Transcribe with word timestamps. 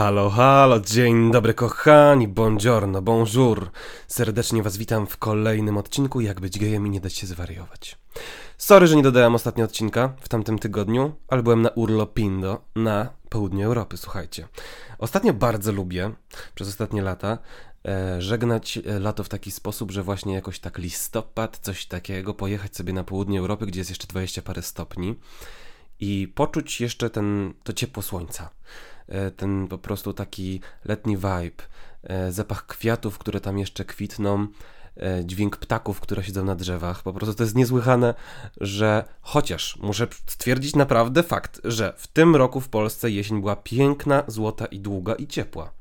Halo, 0.00 0.30
halo, 0.30 0.80
dzień 0.80 1.30
dobry 1.30 1.54
kochani, 1.54 2.28
buongiorno, 2.28 3.02
bonjour. 3.02 3.70
Serdecznie 4.08 4.62
was 4.62 4.76
witam 4.76 5.06
w 5.06 5.16
kolejnym 5.16 5.76
odcinku 5.76 6.20
Jak 6.20 6.40
być 6.40 6.58
gejem 6.58 6.86
i 6.86 6.90
nie 6.90 7.00
dać 7.00 7.14
się 7.14 7.26
zwariować. 7.26 7.98
Sorry, 8.58 8.86
że 8.86 8.96
nie 8.96 9.02
dodałem 9.02 9.34
ostatnio 9.34 9.64
odcinka 9.64 10.12
w 10.20 10.28
tamtym 10.28 10.58
tygodniu, 10.58 11.12
ale 11.28 11.42
byłem 11.42 11.62
na 11.62 11.68
Urlopindo 11.68 12.64
na 12.76 13.08
południu 13.28 13.66
Europy, 13.66 13.96
słuchajcie. 13.96 14.48
Ostatnio 14.98 15.32
bardzo 15.32 15.72
lubię, 15.72 16.10
przez 16.54 16.68
ostatnie 16.68 17.02
lata, 17.02 17.38
e, 17.88 18.22
żegnać 18.22 18.78
e, 18.78 18.98
lato 18.98 19.24
w 19.24 19.28
taki 19.28 19.50
sposób, 19.50 19.90
że 19.90 20.02
właśnie 20.02 20.34
jakoś 20.34 20.60
tak 20.60 20.78
listopad, 20.78 21.58
coś 21.62 21.86
takiego, 21.86 22.34
pojechać 22.34 22.76
sobie 22.76 22.92
na 22.92 23.04
południe 23.04 23.38
Europy, 23.38 23.66
gdzie 23.66 23.80
jest 23.80 23.90
jeszcze 23.90 24.06
20 24.06 24.42
parę 24.42 24.62
stopni 24.62 25.14
i 25.98 26.32
poczuć 26.34 26.80
jeszcze 26.80 27.10
ten, 27.10 27.54
to 27.62 27.72
ciepło 27.72 28.02
słońca. 28.02 28.50
E, 29.10 29.30
ten 29.30 29.68
po 29.68 29.78
prostu 29.78 30.12
taki 30.12 30.60
letni 30.84 31.16
vibe, 31.16 31.62
e, 32.02 32.32
zapach 32.32 32.66
kwiatów, 32.66 33.18
które 33.18 33.40
tam 33.40 33.58
jeszcze 33.58 33.84
kwitną, 33.84 34.46
e, 34.96 35.24
dźwięk 35.24 35.56
ptaków, 35.56 36.00
które 36.00 36.24
siedzą 36.24 36.44
na 36.44 36.54
drzewach. 36.54 37.02
Po 37.02 37.12
prostu 37.12 37.34
to 37.34 37.42
jest 37.42 37.56
niesłychane, 37.56 38.14
że 38.60 39.04
chociaż 39.20 39.76
muszę 39.76 40.06
stwierdzić 40.26 40.76
naprawdę 40.76 41.22
fakt, 41.22 41.60
że 41.64 41.94
w 41.96 42.06
tym 42.06 42.36
roku 42.36 42.60
w 42.60 42.68
Polsce 42.68 43.10
jesień 43.10 43.40
była 43.40 43.56
piękna, 43.56 44.24
złota 44.26 44.66
i 44.66 44.80
długa 44.80 45.14
i 45.14 45.26
ciepła. 45.26 45.72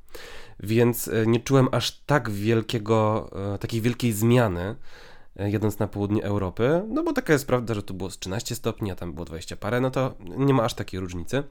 Więc 0.59 1.09
nie 1.27 1.39
czułem 1.39 1.67
aż 1.71 1.91
tak 1.91 2.29
wielkiego, 2.29 3.29
takiej 3.59 3.81
wielkiej 3.81 4.13
zmiany, 4.13 4.75
jedąc 5.35 5.79
na 5.79 5.87
południe 5.87 6.23
Europy, 6.23 6.83
no 6.87 7.03
bo 7.03 7.13
taka 7.13 7.33
jest 7.33 7.47
prawda, 7.47 7.73
że 7.73 7.83
tu 7.83 7.93
było 7.93 8.09
13 8.09 8.55
stopni, 8.55 8.91
a 8.91 8.95
tam 8.95 9.13
było 9.13 9.25
20 9.25 9.55
parę, 9.55 9.81
no 9.81 9.91
to 9.91 10.13
nie 10.19 10.53
ma 10.53 10.63
aż 10.63 10.73
takiej 10.73 10.99
różnicy. 10.99 11.43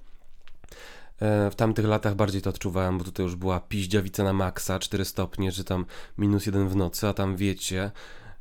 E, 1.21 1.51
w 1.51 1.55
tamtych 1.55 1.87
latach 1.87 2.15
bardziej 2.15 2.43
to 2.43 2.51
odczuwałem, 2.51 2.99
bo 2.99 3.05
tutaj 3.05 3.27
już 3.27 3.37
była 3.37 3.61
piździawica 3.61 4.25
na 4.25 4.33
maksa, 4.33 4.79
4 4.79 5.05
stopnie, 5.05 5.53
czy 5.53 5.65
tam 5.65 5.87
minus 6.19 6.47
1 6.47 6.69
w 6.69 6.77
nocy, 6.77 7.09
a 7.09 7.15
tam 7.15 7.37
wiecie, 7.37 7.91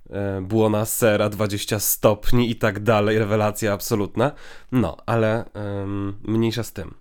e, 0.10 0.42
było 0.42 0.70
na 0.70 0.86
sera 0.86 1.30
20 1.30 1.80
stopni 1.80 2.52
i 2.52 2.56
tak 2.56 2.80
dalej, 2.80 3.20
rewelacja 3.20 3.74
absolutna. 3.74 4.32
No, 4.72 4.98
ale 5.06 5.46
mniejsza 6.24 6.64
z 6.64 6.74
tym. 6.74 6.94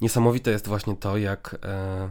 Niesamowite 0.00 0.50
jest 0.50 0.68
właśnie 0.68 0.96
to, 0.96 1.16
jak, 1.16 1.56
e, 1.64 2.08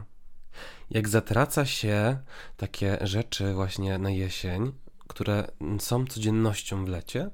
jak 0.92 1.10
zatraca 1.10 1.66
się 1.66 2.18
takie 2.58 2.98
rzeczy 3.02 3.54
właśnie 3.54 3.98
na 3.98 4.10
jesień, 4.10 4.72
które 5.08 5.48
są 5.80 6.06
codziennością 6.06 6.86
w 6.86 6.88
lecie, 6.88 7.30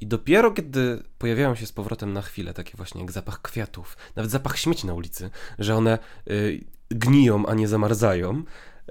I 0.00 0.06
dopiero 0.06 0.50
kiedy 0.50 1.02
pojawiają 1.18 1.54
się 1.54 1.66
z 1.66 1.72
powrotem 1.72 2.12
na 2.12 2.22
chwilę, 2.22 2.54
takie 2.54 2.76
właśnie 2.76 3.00
jak 3.00 3.12
zapach 3.12 3.42
kwiatów, 3.42 3.96
nawet 4.16 4.30
zapach 4.30 4.58
śmieci 4.58 4.86
na 4.86 4.94
ulicy, 4.94 5.30
że 5.58 5.76
one 5.76 5.98
y, 6.30 6.64
gniją, 6.90 7.46
a 7.46 7.54
nie 7.54 7.68
zamarzają, 7.68 8.42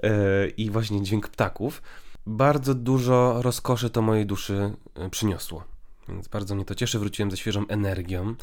y, 0.04 0.48
i 0.56 0.70
właśnie 0.70 1.02
dźwięk 1.02 1.28
ptaków, 1.28 1.82
bardzo 2.26 2.74
dużo 2.74 3.42
rozkoszy 3.42 3.90
to 3.90 4.02
mojej 4.02 4.26
duszy 4.26 4.72
przyniosło. 5.10 5.64
Więc 6.08 6.28
bardzo 6.28 6.54
mnie 6.54 6.64
to 6.64 6.74
cieszy. 6.74 6.98
Wróciłem 6.98 7.30
ze 7.30 7.36
świeżą 7.36 7.66
energią, 7.66 8.34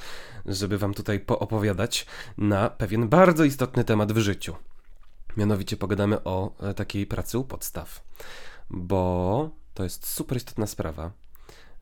żeby 0.46 0.78
Wam 0.78 0.94
tutaj 0.94 1.20
poopowiadać 1.20 2.06
na 2.38 2.70
pewien 2.70 3.10
bardzo 3.10 3.44
istotny 3.44 3.84
temat 3.84 4.12
w 4.12 4.18
życiu. 4.18 4.56
Mianowicie 5.38 5.78
pogadamy 5.78 6.24
o 6.24 6.56
takiej 6.76 7.08
pracy 7.08 7.38
u 7.40 7.44
podstaw, 7.44 8.04
bo 8.70 9.50
to 9.74 9.84
jest 9.84 10.08
super 10.08 10.38
istotna 10.38 10.68
sprawa 10.68 11.12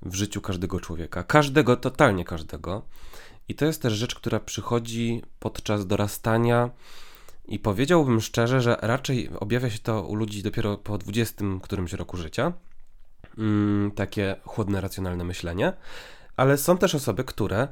w 0.06 0.16
życiu 0.16 0.42
każdego 0.42 0.80
człowieka. 0.80 1.24
Każdego, 1.24 1.78
totalnie 1.78 2.26
każdego. 2.26 2.82
I 3.48 3.56
to 3.56 3.66
jest 3.66 3.82
też 3.82 3.94
rzecz, 3.94 4.16
która 4.16 4.40
przychodzi 4.40 5.22
podczas 5.40 5.88
dorastania. 5.88 6.70
I 7.46 7.60
powiedziałbym 7.60 8.22
szczerze, 8.22 8.62
że 8.62 8.78
raczej 8.82 9.30
objawia 9.40 9.70
się 9.70 9.80
to 9.80 10.04
u 10.04 10.16
ludzi 10.16 10.44
dopiero 10.44 10.78
po 10.78 10.98
20 10.98 11.46
którymś 11.62 11.94
roku 11.94 12.18
życia. 12.18 12.54
Mm, 13.38 13.92
takie 13.92 14.36
chłodne, 14.46 14.82
racjonalne 14.82 15.24
myślenie. 15.24 15.74
Ale 16.38 16.58
są 16.58 16.78
też 16.78 16.96
osoby, 16.96 17.24
które 17.24 17.68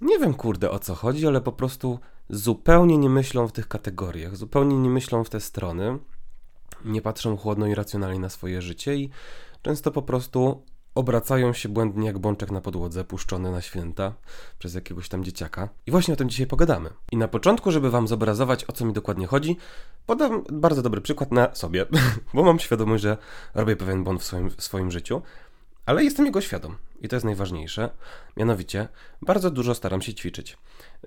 nie 0.00 0.18
wiem 0.18 0.34
kurde 0.34 0.70
o 0.70 0.78
co 0.78 0.94
chodzi, 0.94 1.26
ale 1.26 1.40
po 1.40 1.52
prostu 1.52 1.98
zupełnie 2.30 2.98
nie 2.98 3.10
myślą 3.10 3.48
w 3.48 3.52
tych 3.52 3.68
kategoriach, 3.68 4.36
zupełnie 4.36 4.78
nie 4.78 4.90
myślą 4.90 5.24
w 5.24 5.30
te 5.30 5.40
strony, 5.40 5.98
nie 6.84 7.02
patrzą 7.02 7.36
chłodno 7.36 7.66
i 7.66 7.74
racjonalnie 7.74 8.20
na 8.20 8.28
swoje 8.28 8.62
życie 8.62 8.96
i 8.96 9.10
często 9.62 9.90
po 9.90 10.02
prostu 10.02 10.64
obracają 10.94 11.52
się 11.52 11.68
błędnie 11.68 12.06
jak 12.06 12.18
bączek 12.18 12.50
na 12.50 12.60
podłodze, 12.60 13.04
puszczony 13.04 13.50
na 13.50 13.60
święta 13.60 14.12
przez 14.58 14.74
jakiegoś 14.74 15.08
tam 15.08 15.24
dzieciaka. 15.24 15.68
I 15.86 15.90
właśnie 15.90 16.14
o 16.14 16.16
tym 16.16 16.30
dzisiaj 16.30 16.46
pogadamy. 16.46 16.90
I 17.12 17.16
na 17.16 17.28
początku, 17.28 17.70
żeby 17.70 17.90
wam 17.90 18.08
zobrazować, 18.08 18.64
o 18.64 18.72
co 18.72 18.84
mi 18.84 18.92
dokładnie 18.92 19.26
chodzi, 19.26 19.56
podam 20.06 20.44
bardzo 20.52 20.82
dobry 20.82 21.00
przykład 21.00 21.32
na 21.32 21.54
sobie, 21.54 21.86
bo 22.34 22.42
mam 22.42 22.58
świadomość, 22.58 23.02
że 23.02 23.16
robię 23.54 23.76
pewien 23.76 24.04
błąd 24.04 24.20
w 24.20 24.24
swoim, 24.24 24.50
w 24.50 24.62
swoim 24.62 24.90
życiu, 24.90 25.22
ale 25.90 26.04
jestem 26.04 26.26
jego 26.26 26.40
świadom. 26.40 26.76
I 27.00 27.08
to 27.08 27.16
jest 27.16 27.24
najważniejsze. 27.24 27.90
Mianowicie, 28.36 28.88
bardzo 29.22 29.50
dużo 29.50 29.74
staram 29.74 30.02
się 30.02 30.14
ćwiczyć. 30.14 30.58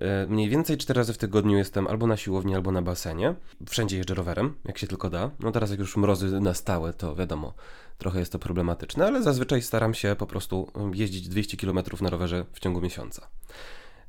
E, 0.02 0.28
mniej 0.28 0.50
więcej 0.50 0.78
4 0.78 0.98
razy 0.98 1.14
w 1.14 1.18
tygodniu 1.18 1.58
jestem 1.58 1.88
albo 1.88 2.08
na 2.08 2.18
siłowni, 2.18 2.56
albo 2.56 2.72
na 2.72 2.82
basenie. 2.82 3.36
Wszędzie 3.70 3.98
jeżdżę 3.98 4.14
rowerem, 4.14 4.54
jak 4.66 4.78
się 4.78 4.88
tylko 4.88 5.10
da. 5.10 5.32
No 5.40 5.52
teraz 5.52 5.72
jak 5.72 5.80
już 5.80 5.98
mrozy 5.98 6.40
na 6.40 6.54
stałe, 6.54 6.94
to 6.94 7.16
wiadomo, 7.16 7.54
trochę 7.98 8.20
jest 8.20 8.32
to 8.32 8.40
problematyczne, 8.40 9.06
ale 9.06 9.24
zazwyczaj 9.24 9.62
staram 9.62 9.94
się 9.94 10.16
po 10.16 10.28
prostu 10.28 10.72
jeździć 10.94 11.30
200 11.30 11.58
km 11.58 11.80
na 12.02 12.10
rowerze 12.10 12.46
w 12.54 12.60
ciągu 12.60 12.82
miesiąca. 12.82 13.28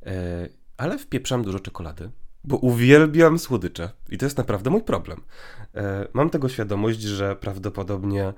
E, 0.07 0.49
ale 0.77 0.99
wpieprzam 0.99 1.43
dużo 1.43 1.61
czekolady, 1.61 2.11
bo 2.45 2.57
uwielbiam 2.57 3.39
słodycze 3.39 3.91
i 4.09 4.19
to 4.19 4.27
jest 4.27 4.39
naprawdę 4.39 4.71
mój 4.71 4.83
problem. 4.83 5.23
E, 5.75 6.09
mam 6.13 6.31
tego 6.31 6.49
świadomość, 6.49 7.01
że 7.01 7.37
prawdopodobnie 7.37 8.33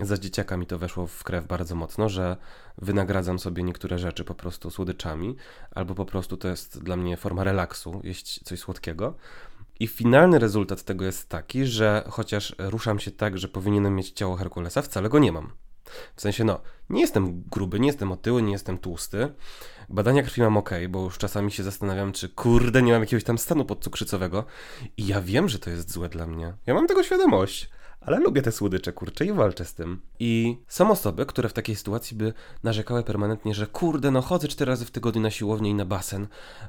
za 0.00 0.18
dzieciaka 0.18 0.56
mi 0.56 0.66
to 0.66 0.78
weszło 0.78 1.06
w 1.06 1.24
krew 1.24 1.46
bardzo 1.46 1.74
mocno, 1.74 2.08
że 2.08 2.36
wynagradzam 2.78 3.38
sobie 3.38 3.62
niektóre 3.62 3.98
rzeczy 3.98 4.24
po 4.24 4.34
prostu 4.34 4.70
słodyczami, 4.70 5.36
albo 5.70 5.94
po 5.94 6.04
prostu 6.04 6.36
to 6.36 6.48
jest 6.48 6.82
dla 6.82 6.96
mnie 6.96 7.16
forma 7.16 7.44
relaksu, 7.44 8.00
jeść 8.04 8.44
coś 8.44 8.60
słodkiego. 8.60 9.14
I 9.80 9.86
finalny 9.86 10.38
rezultat 10.38 10.82
tego 10.82 11.04
jest 11.04 11.28
taki, 11.28 11.66
że 11.66 12.04
chociaż 12.08 12.54
ruszam 12.58 12.98
się 12.98 13.10
tak, 13.10 13.38
że 13.38 13.48
powinienem 13.48 13.94
mieć 13.94 14.10
ciało 14.10 14.36
Herkulesa, 14.36 14.82
wcale 14.82 15.08
go 15.08 15.18
nie 15.18 15.32
mam. 15.32 15.52
W 16.16 16.20
sensie, 16.20 16.44
no, 16.44 16.60
nie 16.90 17.00
jestem 17.00 17.42
gruby, 17.42 17.80
nie 17.80 17.86
jestem 17.86 18.12
otyły, 18.12 18.42
nie 18.42 18.52
jestem 18.52 18.78
tłusty. 18.78 19.34
Badania 19.88 20.22
krwi 20.22 20.42
mam 20.42 20.56
ok, 20.56 20.70
bo 20.88 21.04
już 21.04 21.18
czasami 21.18 21.52
się 21.52 21.62
zastanawiam, 21.62 22.12
czy 22.12 22.28
kurde, 22.28 22.82
nie 22.82 22.92
mam 22.92 23.00
jakiegoś 23.00 23.24
tam 23.24 23.38
stanu 23.38 23.64
podcukrzycowego. 23.64 24.44
I 24.96 25.06
ja 25.06 25.20
wiem, 25.20 25.48
że 25.48 25.58
to 25.58 25.70
jest 25.70 25.90
złe 25.92 26.08
dla 26.08 26.26
mnie. 26.26 26.54
Ja 26.66 26.74
mam 26.74 26.86
tego 26.86 27.02
świadomość 27.02 27.70
ale 28.00 28.18
lubię 28.18 28.42
te 28.42 28.52
słodycze, 28.52 28.92
kurczę, 28.92 29.24
i 29.24 29.32
walczę 29.32 29.64
z 29.64 29.74
tym. 29.74 30.00
I 30.18 30.58
są 30.68 30.90
osoby, 30.90 31.26
które 31.26 31.48
w 31.48 31.52
takiej 31.52 31.76
sytuacji 31.76 32.16
by 32.16 32.32
narzekały 32.62 33.02
permanentnie, 33.02 33.54
że 33.54 33.66
kurde, 33.66 34.10
no 34.10 34.22
chodzę 34.22 34.48
cztery 34.48 34.68
razy 34.68 34.84
w 34.84 34.90
tygodniu 34.90 35.22
na 35.22 35.30
siłownię 35.30 35.70
i 35.70 35.74
na 35.74 35.84
basen 35.84 36.26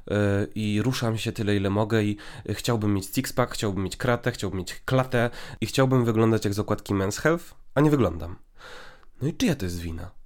yy, 0.07 0.15
i 0.55 0.81
ruszam 0.81 1.17
się 1.17 1.31
tyle, 1.31 1.55
ile 1.55 1.69
mogę 1.69 2.03
i 2.03 2.17
chciałbym 2.49 2.93
mieć 2.93 3.05
six-pack, 3.05 3.47
chciałbym 3.51 3.83
mieć 3.83 3.97
kratę, 3.97 4.31
chciałbym 4.31 4.59
mieć 4.59 4.81
klatę 4.85 5.29
i 5.61 5.65
chciałbym 5.65 6.05
wyglądać 6.05 6.45
jak 6.45 6.53
z 6.53 6.59
okładki 6.59 6.93
Men's 6.93 7.21
Health, 7.21 7.55
a 7.75 7.81
nie 7.81 7.91
wyglądam. 7.91 8.35
No 9.21 9.27
i 9.27 9.33
czyja 9.33 9.55
to 9.55 9.65
jest 9.65 9.79
wina? 9.79 10.20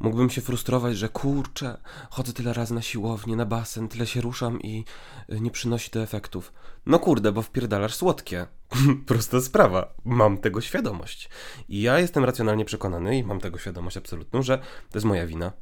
Mógłbym 0.00 0.30
się 0.30 0.40
frustrować, 0.40 0.96
że 0.96 1.08
kurczę, 1.08 1.78
chodzę 2.10 2.32
tyle 2.32 2.52
razy 2.52 2.74
na 2.74 2.82
siłownię, 2.82 3.36
na 3.36 3.46
basen, 3.46 3.88
tyle 3.88 4.06
się 4.06 4.20
ruszam 4.20 4.60
i 4.60 4.84
y, 5.32 5.40
nie 5.40 5.50
przynosi 5.50 5.90
to 5.90 6.00
efektów. 6.02 6.52
No 6.86 6.98
kurde, 6.98 7.32
bo 7.32 7.42
wpierdalasz 7.42 7.94
słodkie. 7.94 8.46
Prosta 9.06 9.40
sprawa. 9.40 9.94
Mam 10.04 10.38
tego 10.38 10.60
świadomość. 10.60 11.30
I 11.68 11.82
ja 11.82 11.98
jestem 11.98 12.24
racjonalnie 12.24 12.64
przekonany 12.64 13.18
i 13.18 13.24
mam 13.24 13.40
tego 13.40 13.58
świadomość 13.58 13.96
absolutną, 13.96 14.42
że 14.42 14.58
to 14.58 14.98
jest 14.98 15.06
moja 15.06 15.26
wina. 15.26 15.52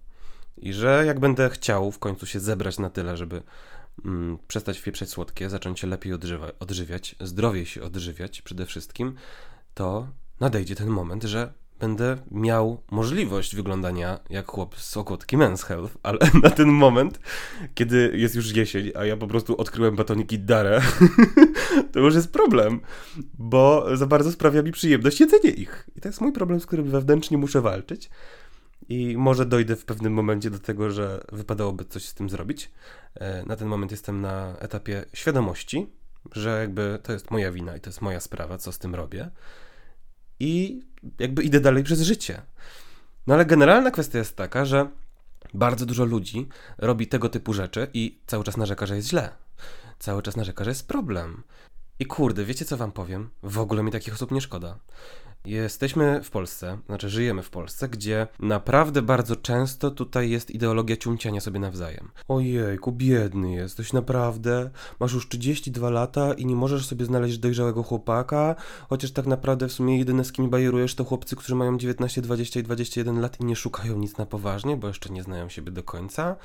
I 0.57 0.73
że 0.73 1.05
jak 1.07 1.21
będę 1.21 1.51
chciał 1.51 1.93
w 1.93 1.99
końcu 1.99 2.27
się 2.27 2.41
zebrać 2.41 2.79
na 2.79 2.91
tyle, 2.91 3.17
żeby 3.17 3.43
mm, 4.05 4.39
przestać 4.49 4.79
wpieprzać 4.79 5.09
słodkie, 5.09 5.51
zacząć 5.51 5.81
się 5.81 5.87
lepiej 5.87 6.15
odżywa- 6.15 6.53
odżywiać, 6.61 7.17
zdrowiej 7.21 7.67
się 7.67 7.83
odżywiać 7.83 8.43
przede 8.43 8.67
wszystkim, 8.67 9.15
to 9.75 10.09
nadejdzie 10.41 10.75
ten 10.75 10.89
moment, 10.89 11.25
że 11.25 11.53
będę 11.81 12.17
miał 12.31 12.83
możliwość 12.91 13.57
wyglądania 13.57 14.19
jak 14.31 14.47
chłop 14.47 14.77
z 14.77 14.97
okładki 14.97 15.37
Men's 15.37 15.65
Health, 15.65 15.97
ale 16.03 16.19
na 16.43 16.51
ten 16.51 16.69
moment, 16.69 17.21
kiedy 17.75 18.13
jest 18.15 18.35
już 18.35 18.57
jesień, 18.57 18.91
a 18.95 19.05
ja 19.05 19.17
po 19.17 19.27
prostu 19.27 19.57
odkryłem 19.57 19.97
batoniki 19.97 20.39
Dare, 20.39 20.83
to 21.93 22.01
już 22.01 22.15
jest 22.15 22.33
problem, 22.33 22.81
bo 23.39 23.87
za 23.97 24.07
bardzo 24.07 24.33
sprawia 24.33 24.63
mi 24.63 24.73
przyjemność 24.73 25.21
jedzenie 25.21 25.51
ich. 25.51 25.89
I 25.97 26.01
to 26.01 26.09
jest 26.09 26.21
mój 26.21 26.33
problem, 26.33 26.61
z 26.61 26.67
którym 26.67 26.91
wewnętrznie 26.91 27.39
muszę 27.39 27.61
walczyć. 27.61 28.11
I 28.89 29.17
może 29.19 29.47
dojdę 29.47 29.77
w 29.77 29.85
pewnym 29.85 30.13
momencie 30.13 30.51
do 30.51 30.59
tego, 30.59 30.91
że 30.91 31.25
wypadałoby 31.33 31.85
coś 31.85 32.05
z 32.05 32.15
tym 32.15 32.31
zrobić. 32.31 32.71
E, 33.15 33.45
na 33.45 33.57
ten 33.57 33.69
moment 33.69 33.91
jestem 33.91 34.21
na 34.21 34.59
etapie 34.59 35.05
świadomości, 35.13 35.87
że 36.33 36.61
jakby 36.61 36.99
to 37.03 37.13
jest 37.13 37.31
moja 37.31 37.53
wina 37.53 37.77
i 37.77 37.81
to 37.81 37.91
jest 37.91 38.03
moja 38.03 38.21
sprawa, 38.21 38.59
co 38.59 38.73
z 38.73 38.79
tym 38.79 38.95
robię 38.95 39.31
i 40.41 40.83
jakby 41.19 41.43
idę 41.43 41.61
dalej 41.61 41.85
przez 41.85 42.01
życie. 42.01 42.43
No 43.27 43.35
ale 43.35 43.47
generalna 43.47 43.91
kwestia 43.91 44.19
jest 44.19 44.37
taka, 44.37 44.65
że 44.65 44.89
bardzo 45.55 45.87
dużo 45.87 46.05
ludzi 46.05 46.49
robi 46.79 47.07
tego 47.07 47.29
typu 47.29 47.53
rzeczy 47.53 47.89
i 47.95 48.19
cały 48.27 48.45
czas 48.45 48.57
narzeka, 48.57 48.87
że 48.87 48.97
jest 48.97 49.09
źle. 49.09 49.29
cały 49.99 50.23
czas 50.23 50.37
narzeka, 50.37 50.65
że 50.65 50.71
jest 50.71 50.89
problem. 50.89 51.43
I 51.99 52.07
kurde, 52.07 52.45
wiecie 52.45 52.65
co 52.65 52.77
wam 52.77 52.93
powiem? 52.93 53.31
W 53.43 53.59
ogóle 53.59 53.83
mi 53.83 53.93
takich 53.93 54.15
osób 54.15 54.31
nie 54.31 54.41
szkoda. 54.41 54.79
Jesteśmy 55.47 56.23
w 56.23 56.31
Polsce, 56.31 56.79
znaczy 56.87 57.09
żyjemy 57.09 57.43
w 57.43 57.51
Polsce, 57.51 57.89
gdzie 57.89 58.27
naprawdę 58.39 59.03
bardzo 59.03 59.37
często 59.37 59.91
tutaj 59.91 60.31
jest 60.31 60.51
ideologia 60.51 60.97
ciumciania 60.97 61.41
sobie 61.41 61.61
nawzajem. 61.61 62.11
Ojejku, 62.29 62.93
biedny 62.93 63.53
jesteś, 63.53 63.93
naprawdę? 63.93 64.71
Masz 65.01 65.13
już 65.13 65.29
32 65.29 65.91
lata 65.91 66.35
i 66.35 66.47
nie 66.47 66.57
możesz 66.57 66.87
sobie 66.87 67.05
znaleźć 67.05 67.39
dojrzałego 67.39 67.83
chłopaka, 67.83 68.55
chociaż 68.89 69.13
tak 69.13 69.27
naprawdę 69.27 69.69
w 69.69 69.73
sumie 69.73 69.99
jedyne 69.99 70.25
z 70.25 70.33
kim 70.33 70.51
bajerujesz 70.51 70.95
to 70.95 71.05
chłopcy, 71.05 71.37
którzy 71.37 71.55
mają 71.55 71.79
19, 71.79 72.23
20 72.23 72.61
i 72.61 72.63
21 72.63 73.21
lat 73.21 73.41
i 73.41 73.45
nie 73.45 73.57
szukają 73.57 73.99
nic 73.99 74.19
na 74.19 74.27
poważnie, 74.27 74.77
bo 74.77 74.89
jeszcze 74.89 75.09
nie 75.09 75.23
znają 75.23 75.49
siebie 75.49 75.73
do 75.73 75.83
końca. 75.83 76.37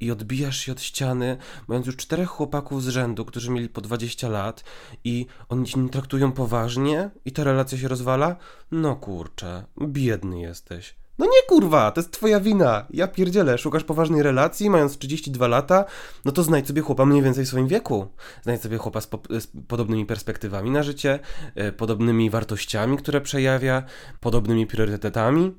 I 0.00 0.10
odbijasz 0.10 0.58
się 0.58 0.72
od 0.72 0.80
ściany, 0.80 1.36
mając 1.68 1.86
już 1.86 1.96
czterech 1.96 2.28
chłopaków 2.28 2.82
z 2.82 2.88
rzędu, 2.88 3.24
którzy 3.24 3.50
mieli 3.50 3.68
po 3.68 3.80
20 3.80 4.28
lat 4.28 4.64
i 5.04 5.26
oni 5.48 5.66
cię 5.66 5.80
nie 5.80 5.88
traktują 5.88 6.32
poważnie 6.32 7.10
i 7.24 7.32
ta 7.32 7.44
relacja 7.44 7.78
się 7.78 7.88
rozwala? 7.88 8.37
No 8.70 8.96
kurczę, 8.96 9.64
biedny 9.80 10.40
jesteś. 10.40 10.94
No 11.18 11.26
nie 11.26 11.42
kurwa, 11.48 11.90
to 11.90 12.00
jest 12.00 12.12
twoja 12.12 12.40
wina. 12.40 12.86
Ja 12.90 13.08
pierdzielę, 13.08 13.58
szukasz 13.58 13.84
poważnej 13.84 14.22
relacji, 14.22 14.70
mając 14.70 14.98
32 14.98 15.48
lata, 15.48 15.84
no 16.24 16.32
to 16.32 16.42
znajdź 16.42 16.66
sobie 16.66 16.82
chłopa 16.82 17.06
mniej 17.06 17.22
więcej 17.22 17.44
w 17.44 17.48
swoim 17.48 17.68
wieku. 17.68 18.06
Znajdź 18.42 18.62
sobie 18.62 18.78
chłopa 18.78 19.00
z, 19.00 19.06
po 19.06 19.20
z 19.40 19.46
podobnymi 19.68 20.06
perspektywami 20.06 20.70
na 20.70 20.82
życie, 20.82 21.18
e, 21.54 21.72
podobnymi 21.72 22.30
wartościami, 22.30 22.96
które 22.96 23.20
przejawia, 23.20 23.82
podobnymi 24.20 24.66
priorytetami. 24.66 25.54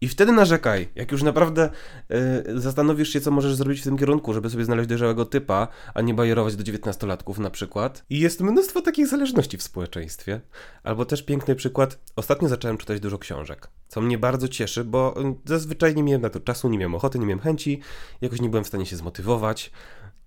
I 0.00 0.08
wtedy 0.08 0.32
narzekaj, 0.32 0.88
jak 0.94 1.12
już 1.12 1.22
naprawdę 1.22 1.70
yy, 2.08 2.60
zastanowisz 2.60 3.12
się, 3.12 3.20
co 3.20 3.30
możesz 3.30 3.54
zrobić 3.54 3.80
w 3.80 3.84
tym 3.84 3.98
kierunku, 3.98 4.34
żeby 4.34 4.50
sobie 4.50 4.64
znaleźć 4.64 4.88
dojrzałego 4.88 5.24
typa, 5.24 5.68
a 5.94 6.00
nie 6.00 6.14
bajerować 6.14 6.56
do 6.56 6.64
19-latków 6.64 7.38
na 7.38 7.50
przykład. 7.50 8.04
I 8.10 8.20
jest 8.20 8.40
mnóstwo 8.40 8.82
takich 8.82 9.06
zależności 9.06 9.58
w 9.58 9.62
społeczeństwie. 9.62 10.40
Albo 10.82 11.04
też 11.04 11.22
piękny 11.22 11.54
przykład, 11.54 11.98
ostatnio 12.16 12.48
zacząłem 12.48 12.78
czytać 12.78 13.00
dużo 13.00 13.18
książek, 13.18 13.68
co 13.88 14.00
mnie 14.00 14.18
bardzo 14.18 14.48
cieszy, 14.48 14.84
bo 14.84 15.14
zazwyczaj 15.44 15.94
nie 15.94 16.02
miałem 16.02 16.22
na 16.22 16.30
to 16.30 16.40
czasu, 16.40 16.68
nie 16.68 16.78
miałem 16.78 16.94
ochoty, 16.94 17.18
nie 17.18 17.26
miałem 17.26 17.40
chęci, 17.40 17.80
jakoś 18.20 18.40
nie 18.40 18.48
byłem 18.48 18.64
w 18.64 18.68
stanie 18.68 18.86
się 18.86 18.96
zmotywować. 18.96 19.70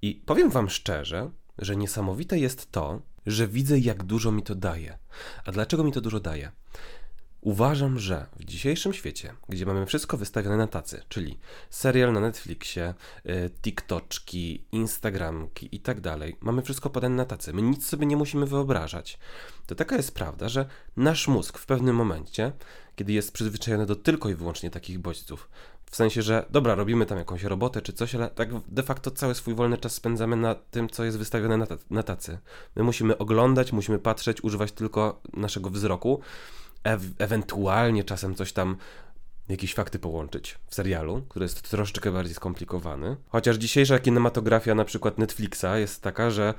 I 0.01 0.21
powiem 0.25 0.49
wam 0.49 0.69
szczerze, 0.69 1.29
że 1.57 1.75
niesamowite 1.75 2.39
jest 2.39 2.71
to, 2.71 3.01
że 3.25 3.47
widzę, 3.47 3.79
jak 3.79 4.03
dużo 4.03 4.31
mi 4.31 4.43
to 4.43 4.55
daje. 4.55 4.97
A 5.45 5.51
dlaczego 5.51 5.83
mi 5.83 5.91
to 5.91 6.01
dużo 6.01 6.19
daje? 6.19 6.51
Uważam, 7.41 7.99
że 7.99 8.25
w 8.35 8.43
dzisiejszym 8.43 8.93
świecie, 8.93 9.33
gdzie 9.49 9.65
mamy 9.65 9.85
wszystko 9.85 10.17
wystawione 10.17 10.57
na 10.57 10.67
tacy, 10.67 11.01
czyli 11.09 11.39
serial 11.69 12.13
na 12.13 12.19
Netflixie, 12.19 12.93
y, 13.25 13.49
TikToczki, 13.61 14.63
Instagramki 14.71 15.75
i 15.75 15.79
tak 15.79 16.01
dalej, 16.01 16.35
mamy 16.41 16.61
wszystko 16.61 16.89
podane 16.89 17.15
na 17.15 17.25
tacy, 17.25 17.53
my 17.53 17.61
nic 17.61 17.87
sobie 17.87 18.05
nie 18.05 18.17
musimy 18.17 18.45
wyobrażać. 18.45 19.19
To 19.67 19.75
taka 19.75 19.95
jest 19.95 20.13
prawda, 20.13 20.49
że 20.49 20.65
nasz 20.97 21.27
mózg 21.27 21.57
w 21.57 21.65
pewnym 21.65 21.95
momencie, 21.95 22.51
kiedy 22.95 23.13
jest 23.13 23.33
przyzwyczajony 23.33 23.85
do 23.85 23.95
tylko 23.95 24.29
i 24.29 24.35
wyłącznie 24.35 24.69
takich 24.69 24.99
bodźców, 24.99 25.49
w 25.91 25.95
sensie, 25.95 26.21
że 26.21 26.45
dobra, 26.49 26.75
robimy 26.75 27.05
tam 27.05 27.17
jakąś 27.17 27.43
robotę 27.43 27.81
czy 27.81 27.93
coś, 27.93 28.15
ale 28.15 28.29
tak 28.29 28.49
de 28.67 28.83
facto 28.83 29.11
cały 29.11 29.35
swój 29.35 29.55
wolny 29.55 29.77
czas 29.77 29.93
spędzamy 29.93 30.35
na 30.35 30.55
tym, 30.55 30.89
co 30.89 31.03
jest 31.03 31.17
wystawione 31.17 31.57
na, 31.57 31.67
na 31.89 32.03
tacy. 32.03 32.37
My 32.75 32.83
musimy 32.83 33.17
oglądać, 33.17 33.73
musimy 33.73 33.99
patrzeć, 33.99 34.43
używać 34.43 34.71
tylko 34.71 35.21
naszego 35.33 35.69
wzroku 35.69 36.21
e- 36.83 37.23
ewentualnie 37.23 38.03
czasem 38.03 38.35
coś 38.35 38.53
tam 38.53 38.77
jakieś 39.49 39.73
fakty 39.73 39.99
połączyć 39.99 40.59
w 40.67 40.75
serialu, 40.75 41.21
który 41.29 41.45
jest 41.45 41.69
troszeczkę 41.69 42.11
bardziej 42.11 42.35
skomplikowany. 42.35 43.17
Chociaż 43.29 43.57
dzisiejsza 43.57 43.99
kinematografia 43.99 44.75
na 44.75 44.85
przykład 44.85 45.17
Netflixa 45.17 45.65
jest 45.75 46.01
taka, 46.01 46.31
że 46.31 46.53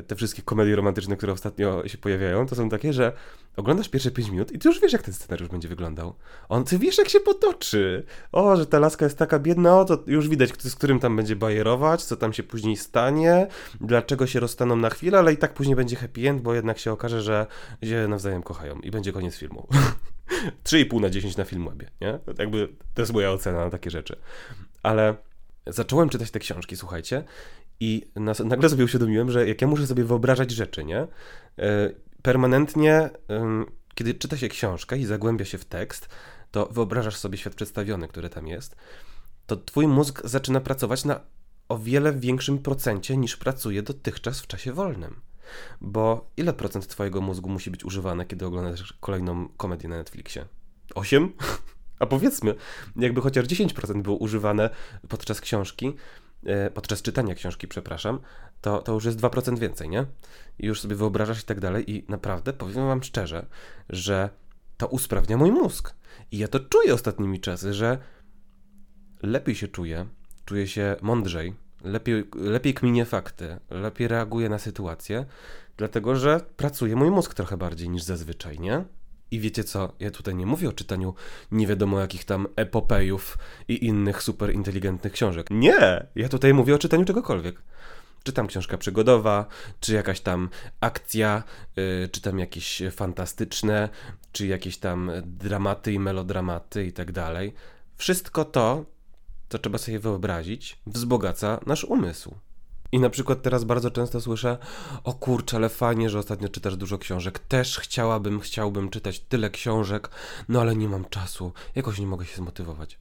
y, 0.00 0.02
te 0.02 0.16
wszystkie 0.16 0.42
komedie 0.42 0.76
romantyczne, 0.76 1.16
które 1.16 1.32
ostatnio 1.32 1.88
się 1.88 1.98
pojawiają, 1.98 2.46
to 2.46 2.54
są 2.54 2.68
takie, 2.68 2.92
że 2.92 3.12
oglądasz 3.56 3.88
pierwsze 3.88 4.10
5 4.10 4.30
minut 4.30 4.52
i 4.52 4.58
ty 4.58 4.68
już 4.68 4.80
wiesz, 4.80 4.92
jak 4.92 5.02
ten 5.02 5.14
scenariusz 5.14 5.48
będzie 5.48 5.68
wyglądał. 5.68 6.14
On, 6.48 6.64
ty 6.64 6.78
wiesz, 6.78 6.98
jak 6.98 7.08
się 7.08 7.20
potoczy. 7.20 8.04
O, 8.32 8.56
że 8.56 8.66
ta 8.66 8.78
laska 8.78 9.06
jest 9.06 9.18
taka 9.18 9.38
biedna, 9.38 9.80
o, 9.80 9.84
to 9.84 9.98
już 10.06 10.28
widać, 10.28 10.62
z 10.62 10.74
którym 10.74 11.00
tam 11.00 11.16
będzie 11.16 11.36
bajerować, 11.36 12.04
co 12.04 12.16
tam 12.16 12.32
się 12.32 12.42
później 12.42 12.76
stanie, 12.76 13.46
dlaczego 13.80 14.26
się 14.26 14.40
rozstaną 14.40 14.76
na 14.76 14.90
chwilę, 14.90 15.18
ale 15.18 15.32
i 15.32 15.36
tak 15.36 15.54
później 15.54 15.76
będzie 15.76 15.96
happy 15.96 16.28
end, 16.28 16.42
bo 16.42 16.54
jednak 16.54 16.78
się 16.78 16.92
okaże, 16.92 17.22
że 17.22 17.46
się 17.82 18.08
nawzajem 18.08 18.42
kochają 18.42 18.78
i 18.78 18.90
będzie 18.90 19.12
koniec 19.12 19.36
filmu. 19.36 19.66
3,5 20.64 21.00
na 21.00 21.10
10 21.10 21.36
na 21.36 21.44
Filmwebie, 21.44 21.90
nie? 22.00 22.18
Jakby 22.38 22.68
to 22.94 23.02
jest 23.02 23.12
moja 23.12 23.30
ocena 23.30 23.64
na 23.64 23.70
takie 23.70 23.90
rzeczy. 23.90 24.16
Ale 24.82 25.16
zacząłem 25.66 26.08
czytać 26.08 26.30
te 26.30 26.38
książki, 26.38 26.76
słuchajcie, 26.76 27.24
i 27.80 28.10
nagle 28.44 28.68
sobie 28.68 28.84
uświadomiłem, 28.84 29.30
że 29.30 29.48
jak 29.48 29.62
ja 29.62 29.68
muszę 29.68 29.86
sobie 29.86 30.04
wyobrażać 30.04 30.50
rzeczy, 30.50 30.84
nie? 30.84 30.98
E, 30.98 31.06
permanentnie, 32.22 33.10
kiedy 33.94 34.14
czyta 34.14 34.36
się 34.36 34.48
książkę 34.48 34.98
i 34.98 35.04
zagłębia 35.04 35.44
się 35.44 35.58
w 35.58 35.64
tekst, 35.64 36.08
to 36.50 36.66
wyobrażasz 36.66 37.16
sobie 37.16 37.38
świat 37.38 37.54
przedstawiony, 37.54 38.08
który 38.08 38.28
tam 38.28 38.46
jest, 38.46 38.76
to 39.46 39.56
twój 39.56 39.86
mózg 39.86 40.22
zaczyna 40.24 40.60
pracować 40.60 41.04
na 41.04 41.20
o 41.68 41.78
wiele 41.78 42.12
większym 42.12 42.58
procencie 42.58 43.16
niż 43.16 43.36
pracuje 43.36 43.82
dotychczas 43.82 44.40
w 44.40 44.46
czasie 44.46 44.72
wolnym. 44.72 45.20
Bo 45.80 46.30
ile 46.36 46.52
procent 46.52 46.86
twojego 46.86 47.20
mózgu 47.20 47.48
musi 47.48 47.70
być 47.70 47.84
używane, 47.84 48.26
kiedy 48.26 48.46
oglądasz 48.46 48.92
kolejną 49.00 49.48
komedię 49.48 49.88
na 49.88 49.96
Netflixie? 49.96 50.46
8? 50.94 51.32
A 51.98 52.06
powiedzmy, 52.06 52.54
jakby 52.96 53.20
chociaż 53.20 53.46
10% 53.46 54.02
było 54.02 54.16
używane 54.16 54.70
podczas 55.08 55.40
książki, 55.40 55.94
e, 56.46 56.70
podczas 56.70 57.02
czytania 57.02 57.34
książki, 57.34 57.68
przepraszam, 57.68 58.20
to, 58.60 58.82
to 58.82 58.92
już 58.92 59.04
jest 59.04 59.20
2% 59.20 59.58
więcej, 59.58 59.88
nie? 59.88 60.06
I 60.58 60.66
już 60.66 60.80
sobie 60.80 60.96
wyobrażasz 60.96 61.40
i 61.40 61.44
tak 61.44 61.60
dalej 61.60 61.90
i 61.90 62.04
naprawdę 62.08 62.52
powiem 62.52 62.86
wam 62.86 63.02
szczerze, 63.02 63.46
że 63.88 64.30
to 64.76 64.86
usprawnia 64.86 65.36
mój 65.36 65.50
mózg. 65.50 65.94
I 66.30 66.38
ja 66.38 66.48
to 66.48 66.60
czuję 66.60 66.94
ostatnimi 66.94 67.40
czasy, 67.40 67.74
że 67.74 67.98
lepiej 69.22 69.54
się 69.54 69.68
czuję, 69.68 70.06
czuję 70.44 70.68
się 70.68 70.96
mądrzej, 71.02 71.54
lepiej, 71.84 72.24
lepiej 72.34 72.74
kminie 72.74 73.04
fakty, 73.04 73.56
lepiej 73.70 74.08
reaguje 74.08 74.48
na 74.48 74.58
sytuację, 74.58 75.24
dlatego 75.76 76.16
że 76.16 76.40
pracuje 76.56 76.96
mój 76.96 77.10
mózg 77.10 77.34
trochę 77.34 77.56
bardziej 77.56 77.88
niż 77.88 78.02
zazwyczaj, 78.02 78.60
nie? 78.60 78.84
I 79.30 79.40
wiecie 79.40 79.64
co, 79.64 79.92
ja 80.00 80.10
tutaj 80.10 80.34
nie 80.34 80.46
mówię 80.46 80.68
o 80.68 80.72
czytaniu 80.72 81.14
nie 81.50 81.66
wiadomo 81.66 82.00
jakich 82.00 82.24
tam 82.24 82.46
epopejów 82.56 83.38
i 83.68 83.86
innych 83.86 84.22
super 84.22 84.54
inteligentnych 84.54 85.12
książek. 85.12 85.46
Nie! 85.50 86.06
Ja 86.14 86.28
tutaj 86.28 86.54
mówię 86.54 86.74
o 86.74 86.78
czytaniu 86.78 87.04
czegokolwiek. 87.04 87.62
Czytam 88.22 88.46
książka 88.46 88.78
przygodowa, 88.78 89.46
czy 89.80 89.94
jakaś 89.94 90.20
tam 90.20 90.48
akcja, 90.80 91.42
yy, 91.76 92.08
czy 92.12 92.20
tam 92.20 92.38
jakieś 92.38 92.82
fantastyczne, 92.90 93.88
czy 94.32 94.46
jakieś 94.46 94.78
tam 94.78 95.10
dramaty 95.24 95.92
i 95.92 95.98
melodramaty 95.98 96.86
i 96.86 96.92
tak 96.92 97.12
dalej. 97.12 97.54
Wszystko 97.96 98.44
to 98.44 98.84
to 99.48 99.58
trzeba 99.58 99.78
sobie 99.78 99.98
wyobrazić, 99.98 100.78
wzbogaca 100.86 101.60
nasz 101.66 101.84
umysł. 101.84 102.34
I 102.92 102.98
na 102.98 103.10
przykład 103.10 103.42
teraz 103.42 103.64
bardzo 103.64 103.90
często 103.90 104.20
słyszę: 104.20 104.58
O 105.04 105.14
kurczę, 105.14 105.56
ale 105.56 105.68
fajnie, 105.68 106.10
że 106.10 106.18
ostatnio 106.18 106.48
czytasz 106.48 106.76
dużo 106.76 106.98
książek. 106.98 107.38
Też 107.38 107.78
chciałabym, 107.78 108.40
chciałbym 108.40 108.90
czytać 108.90 109.20
tyle 109.20 109.50
książek, 109.50 110.10
no 110.48 110.60
ale 110.60 110.76
nie 110.76 110.88
mam 110.88 111.04
czasu. 111.04 111.52
Jakoś 111.74 111.98
nie 111.98 112.06
mogę 112.06 112.26
się 112.26 112.36
zmotywować. 112.36 112.98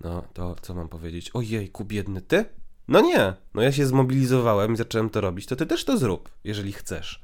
No 0.00 0.22
to 0.32 0.56
co 0.62 0.74
mam 0.74 0.88
powiedzieć? 0.88 1.30
Ojejku, 1.34 1.84
biedny 1.84 2.22
ty? 2.22 2.44
No 2.88 3.00
nie, 3.00 3.34
no 3.54 3.62
ja 3.62 3.72
się 3.72 3.86
zmobilizowałem 3.86 4.74
i 4.74 4.76
zacząłem 4.76 5.10
to 5.10 5.20
robić, 5.20 5.46
to 5.46 5.56
ty 5.56 5.66
też 5.66 5.84
to 5.84 5.98
zrób, 5.98 6.30
jeżeli 6.44 6.72
chcesz. 6.72 7.22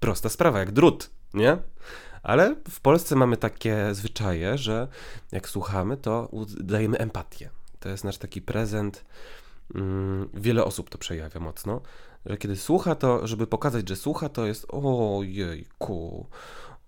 Prosta 0.00 0.28
sprawa, 0.28 0.58
jak 0.58 0.72
drut, 0.72 1.10
nie? 1.34 1.58
Ale 2.22 2.56
w 2.70 2.80
Polsce 2.80 3.16
mamy 3.16 3.36
takie 3.36 3.94
zwyczaje, 3.94 4.58
że 4.58 4.88
jak 5.32 5.48
słuchamy, 5.48 5.96
to 5.96 6.30
dajemy 6.60 6.98
empatię. 6.98 7.50
To 7.80 7.88
jest 7.88 8.04
nasz 8.04 8.18
taki 8.18 8.42
prezent. 8.42 9.04
Mm, 9.74 10.28
wiele 10.34 10.64
osób 10.64 10.90
to 10.90 10.98
przejawia 10.98 11.40
mocno, 11.40 11.80
że 12.26 12.36
kiedy 12.36 12.56
słucha, 12.56 12.94
to 12.94 13.26
żeby 13.26 13.46
pokazać, 13.46 13.88
że 13.88 13.96
słucha, 13.96 14.28
to 14.28 14.46
jest 14.46 14.66
ojejku, 14.68 16.26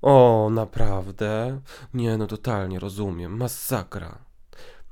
o 0.02 0.48
naprawdę, 0.52 1.60
nie 1.94 2.16
no 2.16 2.26
totalnie 2.26 2.78
rozumiem, 2.78 3.36
masakra. 3.36 4.18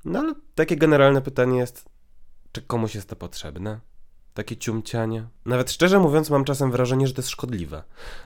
No 0.05 0.19
ale 0.19 0.35
takie 0.55 0.76
generalne 0.76 1.23
pytanie 1.23 1.59
jest, 1.59 1.88
czy 2.53 2.62
komuś 2.62 2.95
jest 2.95 3.09
to 3.09 3.17
potrzebne? 3.17 3.81
Takie 4.37 4.57
ciumcianie. 4.57 5.26
Nawet 5.47 5.73
szczerze 5.73 5.99
mówiąc, 5.99 6.31
mam 6.31 6.45
czasem 6.45 6.71
wrażenie, 6.71 7.07
że 7.07 7.14
to 7.14 7.21
jest 7.21 7.28
szkodliwe, 7.28 7.83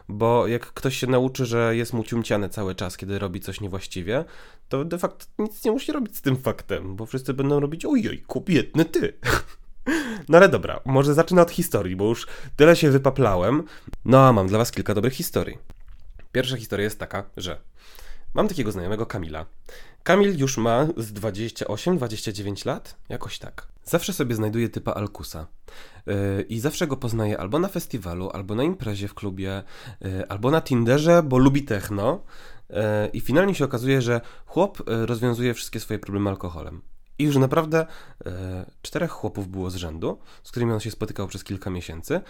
bo 0.08 0.46
jak 0.46 0.66
ktoś 0.66 0.96
się 0.96 1.06
nauczy, 1.06 1.46
że 1.46 1.76
jest 1.76 1.92
mu 1.92 2.04
ciumciane 2.04 2.48
cały 2.48 2.74
czas, 2.74 2.96
kiedy 2.96 3.18
robi 3.18 3.40
coś 3.40 3.60
niewłaściwie, 3.60 4.24
to 4.68 4.84
de 4.84 4.98
facto 4.98 5.26
nic 5.38 5.64
nie 5.64 5.70
musi 5.70 5.92
robić 5.92 6.16
z 6.16 6.22
tym 6.22 6.36
faktem, 6.36 6.96
bo 6.96 7.06
wszyscy 7.06 7.34
będą 7.34 7.60
robić 7.60 7.84
ojoj, 7.84 8.24
biedny 8.46 8.84
ty. 8.84 9.12
No 10.28 10.38
ale 10.38 10.48
dobra, 10.48 10.80
może 10.84 11.14
zacznę 11.14 11.42
od 11.42 11.50
historii, 11.50 11.96
bo 11.96 12.04
już 12.04 12.26
tyle 12.56 12.76
się 12.76 12.90
wypaplałem. 12.90 13.62
No 14.04 14.28
a 14.28 14.32
mam 14.32 14.48
dla 14.48 14.58
was 14.58 14.72
kilka 14.72 14.94
dobrych 14.94 15.12
historii. 15.12 15.58
Pierwsza 16.32 16.56
historia 16.56 16.84
jest 16.84 16.98
taka, 16.98 17.24
że 17.36 17.60
Mam 18.34 18.48
takiego 18.48 18.72
znajomego 18.72 19.06
Kamila. 19.06 19.46
Kamil 20.02 20.38
już 20.38 20.56
ma 20.56 20.86
z 20.96 21.12
28-29 21.12 22.66
lat, 22.66 22.96
jakoś 23.08 23.38
tak. 23.38 23.68
Zawsze 23.84 24.12
sobie 24.12 24.34
znajduje 24.34 24.68
typa 24.68 24.92
Alkusa. 24.92 25.46
Yy, 26.06 26.42
I 26.48 26.60
zawsze 26.60 26.86
go 26.86 26.96
poznaje 26.96 27.38
albo 27.38 27.58
na 27.58 27.68
festiwalu, 27.68 28.30
albo 28.30 28.54
na 28.54 28.62
imprezie 28.62 29.08
w 29.08 29.14
klubie, 29.14 29.62
yy, 30.00 30.28
albo 30.28 30.50
na 30.50 30.60
Tinderze, 30.60 31.22
bo 31.22 31.38
lubi 31.38 31.62
techno. 31.62 32.22
Yy, 32.70 32.76
I 33.12 33.20
finalnie 33.20 33.54
się 33.54 33.64
okazuje, 33.64 34.02
że 34.02 34.20
chłop 34.46 34.88
yy, 34.88 35.06
rozwiązuje 35.06 35.54
wszystkie 35.54 35.80
swoje 35.80 35.98
problemy 35.98 36.30
alkoholem. 36.30 36.82
I 37.20 37.24
już 37.24 37.36
naprawdę 37.36 37.86
e, 38.26 38.66
czterech 38.82 39.10
chłopów 39.10 39.48
było 39.48 39.70
z 39.70 39.76
rzędu, 39.76 40.18
z 40.42 40.50
którymi 40.50 40.72
on 40.72 40.80
się 40.80 40.90
spotykał 40.90 41.28
przez 41.28 41.44
kilka 41.44 41.70
miesięcy. 41.70 42.20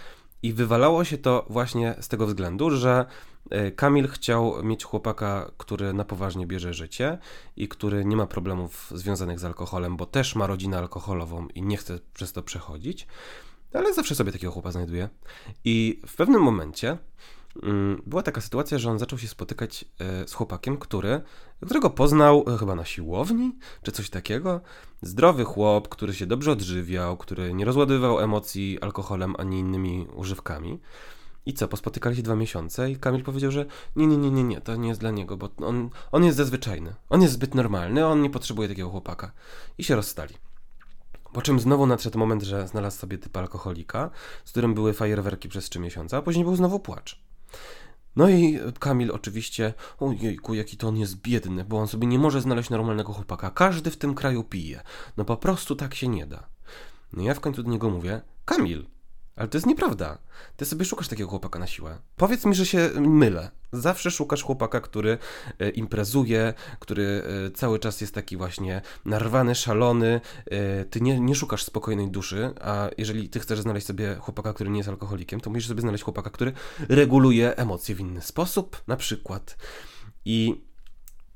I 0.43 0.53
wywalało 0.53 1.03
się 1.03 1.17
to 1.17 1.45
właśnie 1.49 1.95
z 1.99 2.07
tego 2.07 2.27
względu, 2.27 2.71
że 2.71 3.05
e, 3.49 3.71
Kamil 3.71 4.07
chciał 4.07 4.63
mieć 4.63 4.83
chłopaka, 4.83 5.51
który 5.57 5.93
na 5.93 6.05
poważnie 6.05 6.47
bierze 6.47 6.73
życie 6.73 7.17
i 7.55 7.67
który 7.67 8.05
nie 8.05 8.15
ma 8.15 8.27
problemów 8.27 8.91
związanych 8.95 9.39
z 9.39 9.45
alkoholem, 9.45 9.97
bo 9.97 10.05
też 10.05 10.35
ma 10.35 10.47
rodzinę 10.47 10.77
alkoholową 10.77 11.47
i 11.47 11.61
nie 11.61 11.77
chce 11.77 11.99
przez 12.13 12.33
to 12.33 12.43
przechodzić, 12.43 13.07
ale 13.73 13.93
zawsze 13.93 14.15
sobie 14.15 14.31
takiego 14.31 14.53
chłopa 14.53 14.71
znajduje. 14.71 15.09
I 15.65 16.01
w 16.07 16.15
pewnym 16.15 16.41
momencie 16.41 16.97
była 18.05 18.23
taka 18.23 18.41
sytuacja, 18.41 18.77
że 18.77 18.91
on 18.91 18.99
zaczął 18.99 19.19
się 19.19 19.27
spotykać 19.27 19.85
e, 19.99 20.27
z 20.27 20.33
chłopakiem, 20.33 20.77
który, 20.77 21.21
którego 21.65 21.89
poznał 21.89 22.45
e, 22.47 22.57
chyba 22.57 22.75
na 22.75 22.85
siłowni, 22.85 23.55
czy 23.83 23.91
coś 23.91 24.09
takiego. 24.09 24.61
Zdrowy 25.01 25.43
chłop, 25.43 25.89
który 25.89 26.13
się 26.13 26.25
dobrze 26.25 26.51
odżywiał, 26.51 27.17
który 27.17 27.53
nie 27.53 27.65
rozładowywał 27.65 28.19
emocji 28.19 28.81
alkoholem 28.81 29.35
ani 29.37 29.59
innymi 29.59 30.07
używkami. 30.15 30.79
I 31.45 31.53
co, 31.53 31.67
pospotykali 31.67 32.15
się 32.15 32.21
dwa 32.21 32.35
miesiące 32.35 32.91
i 32.91 32.95
Kamil 32.95 33.23
powiedział, 33.23 33.51
że 33.51 33.65
nie, 33.95 34.07
nie, 34.07 34.17
nie, 34.17 34.31
nie, 34.31 34.43
nie, 34.43 34.61
to 34.61 34.75
nie 34.75 34.87
jest 34.87 34.99
dla 34.99 35.11
niego, 35.11 35.37
bo 35.37 35.49
on, 35.57 35.89
on 36.11 36.23
jest 36.23 36.37
zazwyczajny. 36.37 36.95
On 37.09 37.21
jest 37.21 37.33
zbyt 37.33 37.55
normalny, 37.55 38.05
on 38.05 38.21
nie 38.21 38.29
potrzebuje 38.29 38.69
takiego 38.69 38.89
chłopaka. 38.89 39.31
I 39.77 39.83
się 39.83 39.95
rozstali. 39.95 40.35
Po 41.33 41.41
czym 41.41 41.59
znowu 41.59 41.85
nadszedł 41.85 42.19
moment, 42.19 42.43
że 42.43 42.67
znalazł 42.67 42.97
sobie 42.97 43.17
typ 43.17 43.37
alkoholika, 43.37 44.09
z 44.45 44.51
którym 44.51 44.73
były 44.73 44.93
fajerwerki 44.93 45.49
przez 45.49 45.69
trzy 45.69 45.79
miesiące, 45.79 46.17
a 46.17 46.21
później 46.21 46.45
był 46.45 46.55
znowu 46.55 46.79
płacz. 46.79 47.30
No 48.15 48.29
i 48.29 48.59
Kamil 48.79 49.11
oczywiście, 49.11 49.73
ojejku, 49.99 50.53
jaki 50.53 50.77
to 50.77 50.87
on 50.87 50.97
jest 50.97 51.21
biedny, 51.21 51.65
bo 51.65 51.77
on 51.77 51.87
sobie 51.87 52.07
nie 52.07 52.19
może 52.19 52.41
znaleźć 52.41 52.69
normalnego 52.69 53.13
chłopaka. 53.13 53.51
Każdy 53.51 53.91
w 53.91 53.97
tym 53.97 54.15
kraju 54.15 54.43
pije. 54.43 54.81
No 55.17 55.25
po 55.25 55.37
prostu 55.37 55.75
tak 55.75 55.95
się 55.95 56.07
nie 56.07 56.25
da. 56.25 56.47
No 57.13 57.23
ja 57.23 57.33
w 57.33 57.39
końcu 57.39 57.63
do 57.63 57.71
niego 57.71 57.89
mówię, 57.89 58.21
Kamil, 58.45 58.85
ale 59.41 59.47
to 59.47 59.57
jest 59.57 59.67
nieprawda. 59.67 60.17
Ty 60.55 60.65
sobie 60.65 60.85
szukasz 60.85 61.07
takiego 61.07 61.29
chłopaka 61.29 61.59
na 61.59 61.67
siłę. 61.67 61.97
Powiedz 62.15 62.45
mi, 62.45 62.55
że 62.55 62.65
się 62.65 62.89
mylę. 62.99 63.51
Zawsze 63.71 64.11
szukasz 64.11 64.43
chłopaka, 64.43 64.81
który 64.81 65.17
e, 65.59 65.69
imprezuje, 65.69 66.53
który 66.79 67.23
e, 67.47 67.51
cały 67.51 67.79
czas 67.79 68.01
jest 68.01 68.15
taki 68.15 68.37
właśnie 68.37 68.81
narwany, 69.05 69.55
szalony. 69.55 70.21
E, 70.45 70.85
ty 70.85 71.01
nie, 71.01 71.19
nie 71.19 71.35
szukasz 71.35 71.63
spokojnej 71.63 72.11
duszy, 72.11 72.53
a 72.61 72.89
jeżeli 72.97 73.29
ty 73.29 73.39
chcesz 73.39 73.61
znaleźć 73.61 73.87
sobie 73.87 74.15
chłopaka, 74.15 74.53
który 74.53 74.69
nie 74.69 74.77
jest 74.77 74.89
alkoholikiem, 74.89 75.39
to 75.39 75.49
musisz 75.49 75.67
sobie 75.67 75.81
znaleźć 75.81 76.03
chłopaka, 76.03 76.29
który 76.29 76.53
reguluje 76.89 77.55
emocje 77.57 77.95
w 77.95 77.99
inny 77.99 78.21
sposób, 78.21 78.83
na 78.87 78.97
przykład. 78.97 79.57
I 80.25 80.65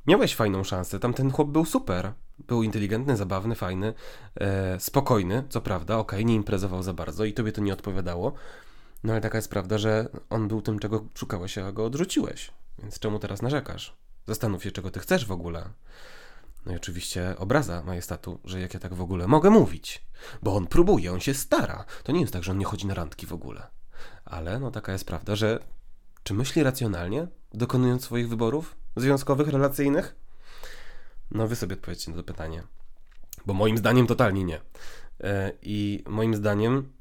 miałeś 0.07 0.35
fajną 0.35 0.63
szansę. 0.63 0.99
Tamten 0.99 1.31
chłop 1.31 1.49
był 1.49 1.65
super. 1.65 2.13
Był 2.47 2.63
inteligentny, 2.63 3.17
zabawny, 3.17 3.55
fajny, 3.55 3.93
e, 4.35 4.79
spokojny, 4.79 5.43
co 5.49 5.61
prawda, 5.61 5.97
okej, 5.97 6.25
nie 6.25 6.35
imprezował 6.35 6.83
za 6.83 6.93
bardzo 6.93 7.25
i 7.25 7.33
tobie 7.33 7.51
to 7.51 7.61
nie 7.61 7.73
odpowiadało. 7.73 8.33
No 9.03 9.13
ale 9.13 9.21
taka 9.21 9.37
jest 9.37 9.49
prawda, 9.49 9.77
że 9.77 10.09
on 10.29 10.47
był 10.47 10.61
tym, 10.61 10.79
czego 10.79 11.05
szukałeś, 11.15 11.57
a 11.57 11.71
go 11.71 11.85
odrzuciłeś. 11.85 12.51
Więc 12.79 12.99
czemu 12.99 13.19
teraz 13.19 13.41
narzekasz? 13.41 13.97
Zastanów 14.27 14.63
się, 14.63 14.71
czego 14.71 14.91
ty 14.91 14.99
chcesz 14.99 15.25
w 15.25 15.31
ogóle. 15.31 15.69
No 16.65 16.73
i 16.73 16.75
oczywiście 16.75 17.35
obraza 17.37 17.83
majestatu, 17.83 18.39
że 18.43 18.59
jak 18.59 18.73
ja 18.73 18.79
tak 18.79 18.93
w 18.93 19.01
ogóle 19.01 19.27
mogę 19.27 19.49
mówić. 19.49 20.05
Bo 20.43 20.55
on 20.55 20.67
próbuje, 20.67 21.13
on 21.13 21.19
się 21.19 21.33
stara. 21.33 21.85
To 22.03 22.11
nie 22.11 22.21
jest 22.21 22.33
tak, 22.33 22.43
że 22.43 22.51
on 22.51 22.57
nie 22.57 22.65
chodzi 22.65 22.87
na 22.87 22.93
randki 22.93 23.25
w 23.25 23.33
ogóle. 23.33 23.67
Ale 24.25 24.59
no 24.59 24.71
taka 24.71 24.91
jest 24.91 25.05
prawda, 25.05 25.35
że 25.35 25.59
czy 26.23 26.33
myśli 26.33 26.63
racjonalnie, 26.63 27.27
dokonując 27.53 28.03
swoich 28.03 28.29
wyborów 28.29 28.75
związkowych, 28.95 29.47
relacyjnych? 29.47 30.15
No 31.31 31.47
wy 31.47 31.55
sobie 31.55 31.75
odpowiedzcie 31.75 32.11
na 32.11 32.17
to 32.17 32.23
pytanie. 32.23 32.63
Bo 33.45 33.53
moim 33.53 33.77
zdaniem 33.77 34.07
totalnie 34.07 34.43
nie. 34.43 34.61
E, 35.23 35.51
I 35.61 36.03
moim 36.07 36.35
zdaniem 36.35 36.93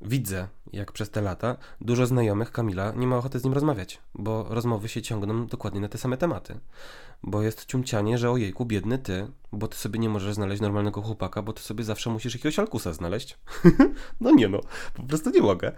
widzę, 0.00 0.48
jak 0.72 0.92
przez 0.92 1.10
te 1.10 1.20
lata 1.20 1.56
dużo 1.80 2.06
znajomych 2.06 2.52
Kamila 2.52 2.92
nie 2.96 3.06
ma 3.06 3.16
ochoty 3.16 3.38
z 3.38 3.44
nim 3.44 3.52
rozmawiać, 3.52 4.00
bo 4.14 4.46
rozmowy 4.48 4.88
się 4.88 5.02
ciągną 5.02 5.46
dokładnie 5.46 5.80
na 5.80 5.88
te 5.88 5.98
same 5.98 6.16
tematy. 6.16 6.60
Bo 7.22 7.42
jest 7.42 7.64
ciumcianie, 7.64 8.18
że 8.18 8.30
ojejku, 8.30 8.66
biedny 8.66 8.98
ty, 8.98 9.26
bo 9.52 9.68
ty 9.68 9.76
sobie 9.76 9.98
nie 9.98 10.08
możesz 10.08 10.34
znaleźć 10.34 10.62
normalnego 10.62 11.02
chłopaka, 11.02 11.42
bo 11.42 11.52
ty 11.52 11.62
sobie 11.62 11.84
zawsze 11.84 12.10
musisz 12.10 12.34
jakiegoś 12.34 12.58
alkusa 12.58 12.92
znaleźć. 12.92 13.38
no 14.20 14.30
nie 14.30 14.48
no, 14.48 14.60
po 14.94 15.02
prostu 15.02 15.30
nie 15.30 15.40
mogę. 15.40 15.72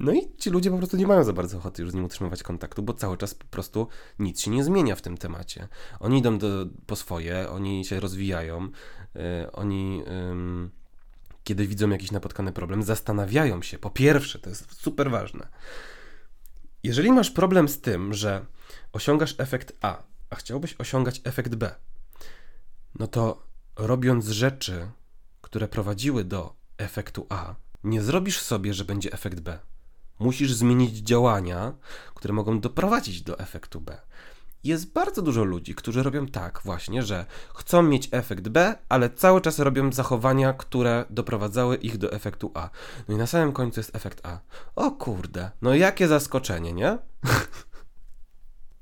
No 0.00 0.12
i 0.12 0.36
ci 0.38 0.50
ludzie 0.50 0.70
po 0.70 0.78
prostu 0.78 0.96
nie 0.96 1.06
mają 1.06 1.24
za 1.24 1.32
bardzo 1.32 1.58
ochoty 1.58 1.82
już 1.82 1.90
z 1.90 1.94
nim 1.94 2.04
utrzymywać 2.04 2.42
kontaktu, 2.42 2.82
bo 2.82 2.92
cały 2.92 3.16
czas 3.16 3.34
po 3.34 3.44
prostu 3.44 3.88
nic 4.18 4.40
się 4.40 4.50
nie 4.50 4.64
zmienia 4.64 4.96
w 4.96 5.02
tym 5.02 5.16
temacie. 5.16 5.68
Oni 6.00 6.18
idą 6.18 6.38
do, 6.38 6.66
po 6.86 6.96
swoje, 6.96 7.50
oni 7.50 7.84
się 7.84 8.00
rozwijają, 8.00 8.68
yy, 9.14 9.52
oni... 9.52 9.98
Yy, 9.98 10.79
kiedy 11.50 11.66
widzą 11.66 11.90
jakiś 11.90 12.10
napotkany 12.10 12.52
problem, 12.52 12.82
zastanawiają 12.82 13.62
się. 13.62 13.78
Po 13.78 13.90
pierwsze, 13.90 14.38
to 14.38 14.50
jest 14.50 14.82
super 14.82 15.10
ważne. 15.10 15.48
Jeżeli 16.82 17.12
masz 17.12 17.30
problem 17.30 17.68
z 17.68 17.80
tym, 17.80 18.14
że 18.14 18.46
osiągasz 18.92 19.34
efekt 19.38 19.72
A, 19.80 20.02
a 20.30 20.36
chciałbyś 20.36 20.74
osiągać 20.78 21.20
efekt 21.24 21.54
B, 21.54 21.74
no 22.98 23.06
to 23.06 23.46
robiąc 23.76 24.28
rzeczy, 24.28 24.90
które 25.40 25.68
prowadziły 25.68 26.24
do 26.24 26.54
efektu 26.78 27.26
A, 27.28 27.54
nie 27.84 28.02
zrobisz 28.02 28.38
sobie, 28.38 28.74
że 28.74 28.84
będzie 28.84 29.12
efekt 29.12 29.40
B. 29.40 29.58
Musisz 30.18 30.52
zmienić 30.52 30.98
działania, 30.98 31.74
które 32.14 32.34
mogą 32.34 32.60
doprowadzić 32.60 33.22
do 33.22 33.38
efektu 33.38 33.80
B. 33.80 34.00
Jest 34.64 34.92
bardzo 34.92 35.22
dużo 35.22 35.44
ludzi, 35.44 35.74
którzy 35.74 36.02
robią 36.02 36.26
tak 36.26 36.60
właśnie, 36.64 37.02
że 37.02 37.26
chcą 37.54 37.82
mieć 37.82 38.08
efekt 38.12 38.48
B, 38.48 38.74
ale 38.88 39.10
cały 39.10 39.40
czas 39.40 39.58
robią 39.58 39.92
zachowania, 39.92 40.52
które 40.52 41.04
doprowadzały 41.10 41.76
ich 41.76 41.98
do 41.98 42.12
efektu 42.12 42.50
A. 42.54 42.70
No 43.08 43.14
i 43.14 43.18
na 43.18 43.26
samym 43.26 43.52
końcu 43.52 43.80
jest 43.80 43.96
efekt 43.96 44.26
A. 44.26 44.38
O 44.76 44.90
kurde, 44.90 45.50
no 45.62 45.74
jakie 45.74 46.08
zaskoczenie, 46.08 46.72
nie? 46.72 46.98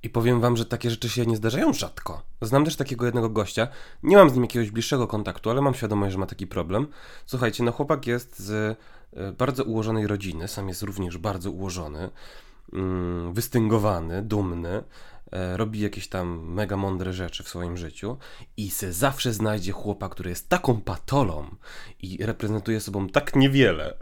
I 0.03 0.11
powiem 0.11 0.41
wam, 0.41 0.57
że 0.57 0.67
takie 0.67 0.91
rzeczy 0.91 1.09
się 1.09 1.27
nie 1.27 1.37
zdarzają 1.37 1.73
rzadko. 1.73 2.23
Znam 2.43 2.65
też 2.65 2.77
takiego 2.77 3.07
jednego 3.07 3.31
gościa, 3.31 3.69
nie 4.03 4.17
mam 4.17 4.31
z 4.31 4.35
nim 4.35 4.43
jakiegoś 4.43 4.71
bliższego 4.71 5.07
kontaktu, 5.07 5.51
ale 5.51 5.61
mam 5.61 5.75
świadomość, 5.75 6.13
że 6.13 6.19
ma 6.19 6.27
taki 6.27 6.47
problem. 6.47 6.87
Słuchajcie, 7.27 7.65
no 7.65 7.73
chłopak 7.73 8.07
jest 8.07 8.39
z 8.39 8.79
e, 9.17 9.33
bardzo 9.33 9.65
ułożonej 9.65 10.07
rodziny, 10.07 10.49
sam 10.49 10.69
jest 10.69 10.83
również 10.83 11.19
bardzo 11.19 11.51
ułożony, 11.51 12.11
wystyngowany, 13.33 14.23
dumny, 14.23 14.83
e, 15.33 15.57
robi 15.57 15.81
jakieś 15.81 16.09
tam 16.09 16.53
mega 16.53 16.77
mądre 16.77 17.13
rzeczy 17.13 17.43
w 17.43 17.49
swoim 17.49 17.77
życiu 17.77 18.17
i 18.57 18.71
se 18.71 18.93
zawsze 18.93 19.33
znajdzie 19.33 19.73
chłopa, 19.73 20.09
który 20.09 20.31
jest 20.31 20.49
taką 20.49 20.81
patolą 20.81 21.57
i 22.03 22.27
reprezentuje 22.27 22.81
sobą 22.81 23.09
tak 23.09 23.37
niewiele 23.37 23.97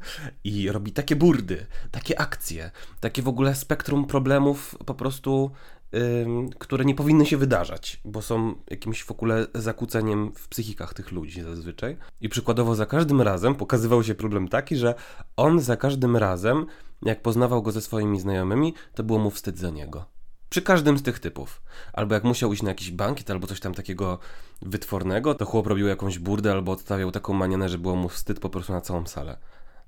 i 0.44 0.72
robi 0.72 0.92
takie 0.92 1.16
burdy, 1.16 1.66
takie 1.90 2.20
akcje, 2.20 2.70
takie 3.00 3.22
w 3.22 3.28
ogóle 3.28 3.54
spektrum 3.54 4.06
problemów 4.06 4.76
po 4.86 4.94
prostu 4.94 5.50
które 6.58 6.84
nie 6.84 6.94
powinny 6.94 7.26
się 7.26 7.36
wydarzać, 7.36 8.00
bo 8.04 8.22
są 8.22 8.54
jakimś 8.70 9.02
w 9.02 9.10
ogóle 9.10 9.46
zakłóceniem 9.54 10.32
w 10.34 10.48
psychikach 10.48 10.94
tych 10.94 11.12
ludzi 11.12 11.42
zazwyczaj. 11.42 11.96
I 12.20 12.28
przykładowo 12.28 12.74
za 12.74 12.86
każdym 12.86 13.22
razem 13.22 13.54
pokazywał 13.54 14.04
się 14.04 14.14
problem 14.14 14.48
taki, 14.48 14.76
że 14.76 14.94
on 15.36 15.60
za 15.60 15.76
każdym 15.76 16.16
razem, 16.16 16.66
jak 17.02 17.22
poznawał 17.22 17.62
go 17.62 17.72
ze 17.72 17.80
swoimi 17.80 18.20
znajomymi, 18.20 18.74
to 18.94 19.02
było 19.02 19.18
mu 19.18 19.30
wstyd 19.30 19.58
za 19.58 19.70
niego. 19.70 20.04
Przy 20.48 20.62
każdym 20.62 20.98
z 20.98 21.02
tych 21.02 21.18
typów. 21.18 21.62
Albo 21.92 22.14
jak 22.14 22.24
musiał 22.24 22.52
iść 22.52 22.62
na 22.62 22.68
jakiś 22.68 22.90
bankiet 22.90 23.30
albo 23.30 23.46
coś 23.46 23.60
tam 23.60 23.74
takiego 23.74 24.18
wytwornego, 24.62 25.34
to 25.34 25.44
chłop 25.44 25.66
robił 25.66 25.86
jakąś 25.86 26.18
burdę 26.18 26.52
albo 26.52 26.72
odstawiał 26.72 27.10
taką 27.10 27.32
manianę, 27.32 27.68
że 27.68 27.78
było 27.78 27.96
mu 27.96 28.08
wstyd 28.08 28.40
po 28.40 28.50
prostu 28.50 28.72
na 28.72 28.80
całą 28.80 29.06
salę. 29.06 29.38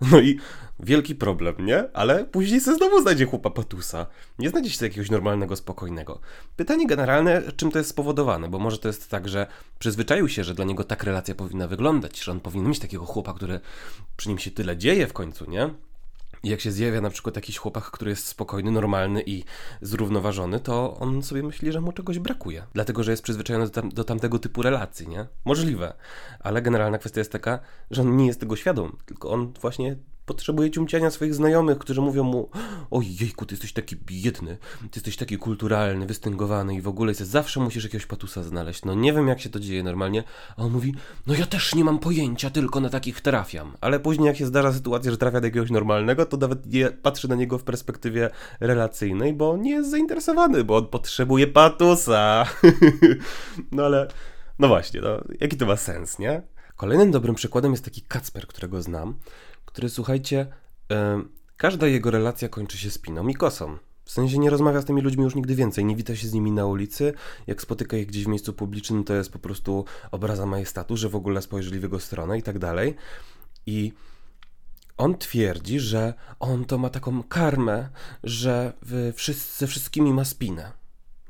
No 0.00 0.20
i 0.20 0.38
wielki 0.80 1.14
problem, 1.14 1.66
nie? 1.66 1.84
Ale 1.92 2.24
później 2.24 2.60
sobie 2.60 2.76
znowu 2.76 3.02
znajdzie 3.02 3.26
chłopa 3.26 3.50
patusa. 3.50 4.06
Nie 4.38 4.50
znajdzie 4.50 4.70
się 4.70 4.86
jakiegoś 4.86 5.10
normalnego, 5.10 5.56
spokojnego. 5.56 6.20
Pytanie 6.56 6.86
generalne, 6.86 7.42
czym 7.56 7.70
to 7.70 7.78
jest 7.78 7.90
spowodowane, 7.90 8.48
bo 8.48 8.58
może 8.58 8.78
to 8.78 8.88
jest 8.88 9.10
tak, 9.10 9.28
że 9.28 9.46
przyzwyczaił 9.78 10.28
się, 10.28 10.44
że 10.44 10.54
dla 10.54 10.64
niego 10.64 10.84
tak 10.84 11.04
relacja 11.04 11.34
powinna 11.34 11.68
wyglądać, 11.68 12.20
że 12.20 12.32
on 12.32 12.40
powinien 12.40 12.68
mieć 12.68 12.78
takiego 12.78 13.06
chłopa, 13.06 13.34
który 13.34 13.60
przy 14.16 14.28
nim 14.28 14.38
się 14.38 14.50
tyle 14.50 14.76
dzieje 14.76 15.06
w 15.06 15.12
końcu, 15.12 15.50
nie? 15.50 15.70
Jak 16.44 16.60
się 16.60 16.72
zjawia 16.72 17.00
na 17.00 17.10
przykład 17.10 17.36
jakiś 17.36 17.58
chłopak, 17.58 17.84
który 17.84 18.10
jest 18.10 18.26
spokojny, 18.26 18.70
normalny 18.70 19.22
i 19.26 19.44
zrównoważony, 19.80 20.60
to 20.60 20.96
on 20.96 21.22
sobie 21.22 21.42
myśli, 21.42 21.72
że 21.72 21.80
mu 21.80 21.92
czegoś 21.92 22.18
brakuje. 22.18 22.66
Dlatego, 22.72 23.02
że 23.02 23.10
jest 23.10 23.22
przyzwyczajony 23.22 23.64
do, 23.64 23.70
tam, 23.70 23.88
do 23.88 24.04
tamtego 24.04 24.38
typu 24.38 24.62
relacji, 24.62 25.08
nie? 25.08 25.26
Możliwe. 25.44 25.92
Ale 26.40 26.62
generalna 26.62 26.98
kwestia 26.98 27.20
jest 27.20 27.32
taka, 27.32 27.58
że 27.90 28.02
on 28.02 28.16
nie 28.16 28.26
jest 28.26 28.40
tego 28.40 28.56
świadom, 28.56 28.96
tylko 29.06 29.30
on 29.30 29.52
właśnie 29.60 29.96
Potrzebuje 30.28 30.70
ciumciania 30.70 31.10
swoich 31.10 31.34
znajomych, 31.34 31.78
którzy 31.78 32.00
mówią 32.00 32.22
mu 32.22 32.48
ojejku, 32.90 33.46
ty 33.46 33.54
jesteś 33.54 33.72
taki 33.72 33.96
biedny, 33.96 34.58
ty 34.80 34.88
jesteś 34.94 35.16
taki 35.16 35.38
kulturalny, 35.38 36.06
wystyngowany 36.06 36.74
i 36.74 36.80
w 36.80 36.88
ogóle 36.88 37.10
jesteś, 37.10 37.26
zawsze 37.26 37.60
musisz 37.60 37.84
jakiegoś 37.84 38.06
patusa 38.06 38.42
znaleźć. 38.42 38.84
No 38.84 38.94
nie 38.94 39.12
wiem, 39.12 39.28
jak 39.28 39.40
się 39.40 39.50
to 39.50 39.60
dzieje 39.60 39.82
normalnie. 39.82 40.24
A 40.56 40.62
on 40.62 40.72
mówi, 40.72 40.94
no 41.26 41.34
ja 41.34 41.46
też 41.46 41.74
nie 41.74 41.84
mam 41.84 41.98
pojęcia, 41.98 42.50
tylko 42.50 42.80
na 42.80 42.88
takich 42.88 43.20
trafiam. 43.20 43.72
Ale 43.80 44.00
później 44.00 44.26
jak 44.26 44.36
się 44.36 44.46
zdarza 44.46 44.72
sytuacja, 44.72 45.10
że 45.10 45.16
trafia 45.16 45.40
do 45.40 45.46
jakiegoś 45.46 45.70
normalnego, 45.70 46.26
to 46.26 46.36
nawet 46.36 46.66
nie 46.66 46.90
patrzy 46.90 47.28
na 47.28 47.34
niego 47.34 47.58
w 47.58 47.64
perspektywie 47.64 48.30
relacyjnej, 48.60 49.32
bo 49.32 49.56
nie 49.56 49.70
jest 49.70 49.90
zainteresowany, 49.90 50.64
bo 50.64 50.76
on 50.76 50.86
potrzebuje 50.86 51.46
patusa. 51.46 52.46
no 53.72 53.84
ale, 53.84 54.08
no 54.58 54.68
właśnie, 54.68 55.00
no, 55.00 55.20
jaki 55.40 55.56
to 55.56 55.66
ma 55.66 55.76
sens, 55.76 56.18
nie? 56.18 56.42
Kolejnym 56.78 57.10
dobrym 57.10 57.34
przykładem 57.34 57.70
jest 57.72 57.84
taki 57.84 58.02
Kacper, 58.02 58.46
którego 58.46 58.82
znam, 58.82 59.14
który, 59.78 59.88
słuchajcie, 59.88 60.46
yy, 60.90 60.96
każda 61.56 61.86
jego 61.86 62.10
relacja 62.10 62.48
kończy 62.48 62.78
się 62.78 62.90
spiną 62.90 63.28
i 63.28 63.34
kosą. 63.34 63.78
W 64.04 64.10
sensie 64.10 64.38
nie 64.38 64.50
rozmawia 64.50 64.80
z 64.80 64.84
tymi 64.84 65.02
ludźmi 65.02 65.24
już 65.24 65.34
nigdy 65.34 65.54
więcej, 65.54 65.84
nie 65.84 65.96
wita 65.96 66.16
się 66.16 66.28
z 66.28 66.32
nimi 66.32 66.52
na 66.52 66.66
ulicy. 66.66 67.12
Jak 67.46 67.62
spotyka 67.62 67.96
ich 67.96 68.06
gdzieś 68.06 68.24
w 68.24 68.28
miejscu 68.28 68.52
publicznym, 68.52 69.04
to 69.04 69.14
jest 69.14 69.32
po 69.32 69.38
prostu 69.38 69.84
obraza 70.10 70.46
majestatu, 70.46 70.96
że 70.96 71.08
w 71.08 71.16
ogóle 71.16 71.42
spojrzeli 71.42 71.78
w 71.78 71.82
jego 71.82 72.00
stronę 72.00 72.38
i 72.38 72.42
tak 72.42 72.58
dalej. 72.58 72.94
I 73.66 73.92
on 74.96 75.18
twierdzi, 75.18 75.80
że 75.80 76.14
on 76.40 76.64
to 76.64 76.78
ma 76.78 76.90
taką 76.90 77.22
karmę, 77.22 77.88
że 78.24 78.72
ze 79.58 79.66
wszystkimi 79.66 80.12
ma 80.12 80.24
spinę. 80.24 80.72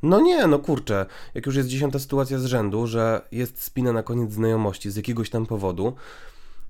No 0.02 0.21
nie, 0.21 0.47
no 0.47 0.59
kurczę, 0.59 1.07
jak 1.35 1.47
już 1.47 1.57
jest 1.57 1.69
dziesiąta 1.69 1.99
sytuacja 1.99 2.38
z 2.38 2.45
rzędu, 2.45 2.87
że 2.87 3.28
jest 3.33 3.62
spina 3.62 3.93
na 3.93 4.02
koniec 4.02 4.33
znajomości 4.33 4.90
z 4.90 4.97
jakiegoś 4.97 5.31
tam 5.31 5.47
powodu, 5.47 5.95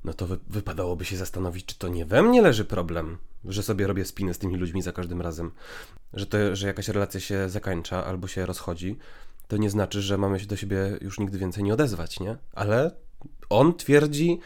no 0.05 0.14
to 0.14 0.26
wy 0.26 0.38
wypadałoby 0.49 1.05
się 1.05 1.17
zastanowić, 1.17 1.67
czy 1.67 1.78
to 1.78 1.88
nie 1.88 2.07
we 2.07 2.23
mnie 2.23 2.43
leży 2.43 2.64
problem, 2.64 3.19
że 3.45 3.62
sobie 3.62 3.87
robię 3.87 4.05
spiny 4.05 4.35
z 4.35 4.38
tymi 4.38 4.57
ludźmi 4.57 4.83
za 4.83 4.93
każdym 4.93 5.21
razem. 5.21 5.50
Że, 6.12 6.26
to, 6.26 6.57
że 6.57 6.67
jakaś 6.67 6.88
relacja 6.88 7.21
się 7.21 7.49
zakończa 7.49 8.05
albo 8.05 8.28
się 8.28 8.47
rozchodzi, 8.47 8.99
to 9.49 9.57
nie 9.57 9.71
znaczy, 9.71 10.02
że 10.02 10.19
mamy 10.19 10.40
się 10.40 10.47
do 10.47 10.57
siebie 10.57 10.99
już 11.00 11.19
nigdy 11.19 11.38
więcej 11.38 11.64
nie 11.64 11.75
odezwać, 11.75 12.21
nie? 12.21 12.37
Ale 12.52 12.90
on 13.50 13.75
twierdzi 13.75 14.40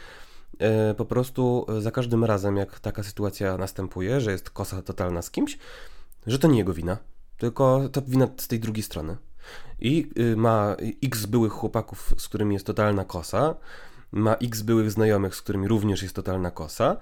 e, 0.59 0.93
po 0.93 1.05
prostu 1.05 1.65
za 1.79 1.91
każdym 1.91 2.23
razem, 2.23 2.57
jak 2.57 2.79
taka 2.79 3.03
sytuacja 3.03 3.57
następuje, 3.57 4.21
że 4.21 4.31
jest 4.31 4.49
kosa 4.49 4.81
totalna 4.81 5.21
z 5.21 5.31
kimś, 5.31 5.57
że 6.27 6.39
to 6.39 6.47
nie 6.47 6.57
jego 6.57 6.73
wina, 6.73 6.97
tylko 7.37 7.89
to 7.91 8.01
wina 8.01 8.27
z 8.37 8.47
tej 8.47 8.59
drugiej 8.59 8.83
strony. 8.83 9.17
I 9.79 10.09
y, 10.19 10.35
ma 10.35 10.75
x 11.03 11.25
byłych 11.25 11.51
chłopaków, 11.51 12.13
z 12.17 12.27
którymi 12.27 12.53
jest 12.53 12.65
totalna 12.65 13.05
kosa, 13.05 13.55
ma 14.13 14.35
x 14.35 14.61
byłych 14.61 14.91
znajomych, 14.91 15.35
z 15.35 15.41
którymi 15.41 15.67
również 15.67 16.03
jest 16.03 16.15
totalna 16.15 16.51
kosa. 16.51 16.97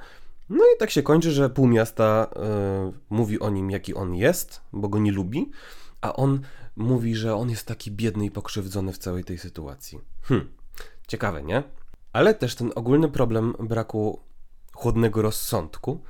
No 0.50 0.64
i 0.76 0.78
tak 0.80 0.90
się 0.90 1.04
kończy, 1.04 1.32
że 1.32 1.50
pół 1.50 1.68
miasta 1.68 2.30
y, 2.90 2.94
mówi 3.10 3.40
o 3.40 3.50
nim, 3.50 3.72
jaki 3.72 3.94
on 3.94 4.16
jest, 4.16 4.62
bo 4.74 4.90
go 4.90 5.00
nie 5.00 5.12
lubi, 5.12 5.52
a 6.02 6.14
on 6.14 6.42
mówi, 6.76 7.16
że 7.16 7.36
on 7.36 7.50
jest 7.50 7.68
taki 7.68 7.92
biedny 7.92 8.26
i 8.26 8.32
pokrzywdzony 8.32 8.94
w 8.94 8.98
całej 8.98 9.24
tej 9.24 9.38
sytuacji. 9.38 10.00
Hm, 10.22 10.50
ciekawe, 11.08 11.44
nie? 11.44 11.64
Ale 12.14 12.34
też 12.34 12.56
ten 12.56 12.72
ogólny 12.76 13.10
problem 13.10 13.56
braku 13.60 14.22
chłodnego 14.74 15.22
rozsądku 15.22 16.02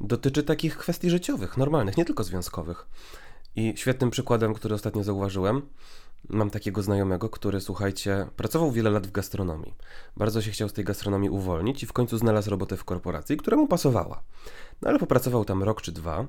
dotyczy 0.00 0.42
takich 0.42 0.78
kwestii 0.78 1.10
życiowych, 1.10 1.56
normalnych, 1.56 1.96
nie 1.96 2.04
tylko 2.04 2.24
związkowych. 2.24 2.86
I 3.56 3.74
świetnym 3.76 4.10
przykładem, 4.10 4.54
który 4.54 4.74
ostatnio 4.74 5.04
zauważyłem, 5.04 5.62
mam 6.28 6.50
takiego 6.50 6.82
znajomego, 6.82 7.30
który, 7.30 7.60
słuchajcie, 7.60 8.26
pracował 8.36 8.72
wiele 8.72 8.90
lat 8.90 9.06
w 9.06 9.12
gastronomii. 9.12 9.74
Bardzo 10.16 10.42
się 10.42 10.50
chciał 10.50 10.68
z 10.68 10.72
tej 10.72 10.84
gastronomii 10.84 11.30
uwolnić 11.30 11.82
i 11.82 11.86
w 11.86 11.92
końcu 11.92 12.18
znalazł 12.18 12.50
robotę 12.50 12.76
w 12.76 12.84
korporacji, 12.84 13.36
która 13.36 13.56
mu 13.56 13.66
pasowała. 13.66 14.22
No 14.82 14.88
ale 14.88 14.98
popracował 14.98 15.44
tam 15.44 15.62
rok 15.62 15.82
czy 15.82 15.92
dwa 15.92 16.26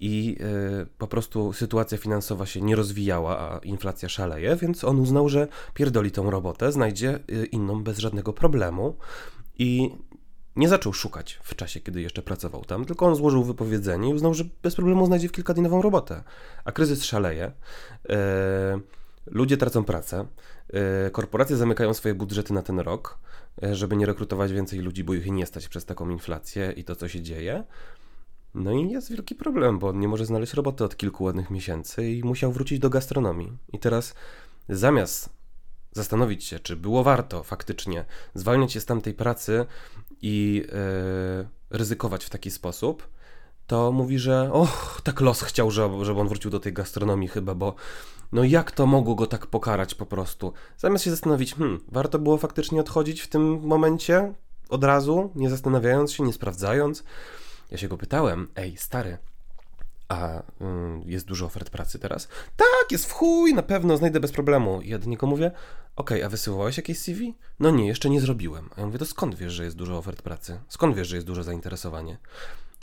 i 0.00 0.36
yy, 0.40 0.86
po 0.98 1.06
prostu 1.06 1.52
sytuacja 1.52 1.98
finansowa 1.98 2.46
się 2.46 2.60
nie 2.60 2.76
rozwijała, 2.76 3.38
a 3.38 3.58
inflacja 3.58 4.08
szaleje, 4.08 4.56
więc 4.56 4.84
on 4.84 5.00
uznał, 5.00 5.28
że 5.28 5.48
pierdoli 5.74 6.10
tą 6.10 6.30
robotę, 6.30 6.72
znajdzie 6.72 7.18
yy, 7.28 7.46
inną 7.46 7.82
bez 7.82 7.98
żadnego 7.98 8.32
problemu. 8.32 8.96
I 9.58 9.90
nie 10.56 10.68
zaczął 10.68 10.92
szukać 10.92 11.40
w 11.42 11.54
czasie, 11.54 11.80
kiedy 11.80 12.00
jeszcze 12.00 12.22
pracował 12.22 12.64
tam, 12.64 12.84
tylko 12.84 13.06
on 13.06 13.14
złożył 13.14 13.44
wypowiedzenie 13.44 14.10
i 14.10 14.14
uznał, 14.14 14.34
że 14.34 14.44
bez 14.62 14.76
problemu 14.76 15.06
znajdzie 15.06 15.28
w 15.28 15.32
kilka 15.32 15.54
dni 15.54 15.62
nową 15.62 15.82
robotę. 15.82 16.22
A 16.64 16.72
kryzys 16.72 17.04
szaleje, 17.04 17.52
e, 18.08 18.80
ludzie 19.26 19.56
tracą 19.56 19.84
pracę, 19.84 20.26
e, 20.72 21.10
korporacje 21.10 21.56
zamykają 21.56 21.94
swoje 21.94 22.14
budżety 22.14 22.52
na 22.52 22.62
ten 22.62 22.80
rok, 22.80 23.18
e, 23.62 23.74
żeby 23.74 23.96
nie 23.96 24.06
rekrutować 24.06 24.52
więcej 24.52 24.78
ludzi, 24.78 25.04
bo 25.04 25.14
ich 25.14 25.26
nie 25.26 25.46
stać 25.46 25.68
przez 25.68 25.84
taką 25.84 26.10
inflację 26.10 26.72
i 26.76 26.84
to, 26.84 26.96
co 26.96 27.08
się 27.08 27.22
dzieje. 27.22 27.64
No 28.54 28.72
i 28.72 28.90
jest 28.90 29.10
wielki 29.10 29.34
problem, 29.34 29.78
bo 29.78 29.88
on 29.88 30.00
nie 30.00 30.08
może 30.08 30.26
znaleźć 30.26 30.54
roboty 30.54 30.84
od 30.84 30.96
kilku 30.96 31.24
ładnych 31.24 31.50
miesięcy 31.50 32.10
i 32.10 32.24
musiał 32.24 32.52
wrócić 32.52 32.78
do 32.78 32.90
gastronomii. 32.90 33.58
I 33.72 33.78
teraz 33.78 34.14
zamiast 34.68 35.30
zastanowić 35.92 36.44
się, 36.44 36.58
czy 36.58 36.76
było 36.76 37.02
warto 37.04 37.42
faktycznie 37.42 38.04
zwalniać 38.34 38.72
się 38.72 38.80
z 38.80 38.86
tamtej 38.86 39.14
pracy 39.14 39.66
i 40.22 40.64
yy, 41.38 41.78
ryzykować 41.78 42.24
w 42.24 42.30
taki 42.30 42.50
sposób, 42.50 43.08
to 43.66 43.92
mówi, 43.92 44.18
że 44.18 44.52
och, 44.52 45.00
tak 45.04 45.20
los 45.20 45.42
chciał, 45.42 45.70
żeby 45.70 46.20
on 46.20 46.28
wrócił 46.28 46.50
do 46.50 46.60
tej 46.60 46.72
gastronomii 46.72 47.28
chyba, 47.28 47.54
bo 47.54 47.74
no 48.32 48.44
jak 48.44 48.70
to 48.70 48.86
mogło 48.86 49.14
go 49.14 49.26
tak 49.26 49.46
pokarać 49.46 49.94
po 49.94 50.06
prostu? 50.06 50.52
Zamiast 50.78 51.04
się 51.04 51.10
zastanowić, 51.10 51.54
hmm, 51.54 51.80
warto 51.88 52.18
było 52.18 52.38
faktycznie 52.38 52.80
odchodzić 52.80 53.20
w 53.20 53.28
tym 53.28 53.60
momencie 53.60 54.34
od 54.68 54.84
razu, 54.84 55.30
nie 55.34 55.50
zastanawiając 55.50 56.12
się, 56.12 56.24
nie 56.24 56.32
sprawdzając. 56.32 57.04
Ja 57.70 57.78
się 57.78 57.88
go 57.88 57.96
pytałem, 57.96 58.48
ej, 58.56 58.76
stary, 58.76 59.18
a 60.10 60.42
mm, 60.60 61.02
jest 61.06 61.26
dużo 61.26 61.46
ofert 61.46 61.70
pracy 61.70 61.98
teraz? 61.98 62.28
Tak, 62.56 62.92
jest 62.92 63.06
w 63.06 63.12
chuj, 63.12 63.54
na 63.54 63.62
pewno 63.62 63.96
znajdę 63.96 64.20
bez 64.20 64.32
problemu. 64.32 64.80
I 64.80 64.88
ja 64.88 64.98
do 64.98 65.06
niego 65.06 65.26
mówię, 65.26 65.46
okej, 65.96 66.18
okay, 66.18 66.26
a 66.26 66.28
wysyłałeś 66.28 66.76
jakieś 66.76 66.98
CV? 66.98 67.34
No 67.60 67.70
nie, 67.70 67.86
jeszcze 67.86 68.10
nie 68.10 68.20
zrobiłem. 68.20 68.70
A 68.76 68.80
ja 68.80 68.86
mówię, 68.86 68.98
to 68.98 69.06
skąd 69.06 69.34
wiesz, 69.34 69.52
że 69.52 69.64
jest 69.64 69.76
dużo 69.76 69.98
ofert 69.98 70.22
pracy? 70.22 70.60
Skąd 70.68 70.96
wiesz, 70.96 71.08
że 71.08 71.16
jest 71.16 71.26
duże 71.26 71.44
zainteresowanie? 71.44 72.18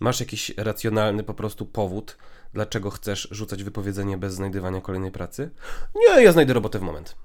Masz 0.01 0.19
jakiś 0.19 0.51
racjonalny 0.57 1.23
po 1.23 1.33
prostu 1.33 1.65
powód, 1.65 2.17
dlaczego 2.53 2.89
chcesz 2.89 3.27
rzucać 3.31 3.63
wypowiedzenie 3.63 4.17
bez 4.17 4.33
znajdywania 4.33 4.81
kolejnej 4.81 5.11
pracy? 5.11 5.49
Nie, 5.95 6.23
ja 6.23 6.31
znajdę 6.31 6.53
robotę 6.53 6.79
w 6.79 6.81
moment. 6.81 7.15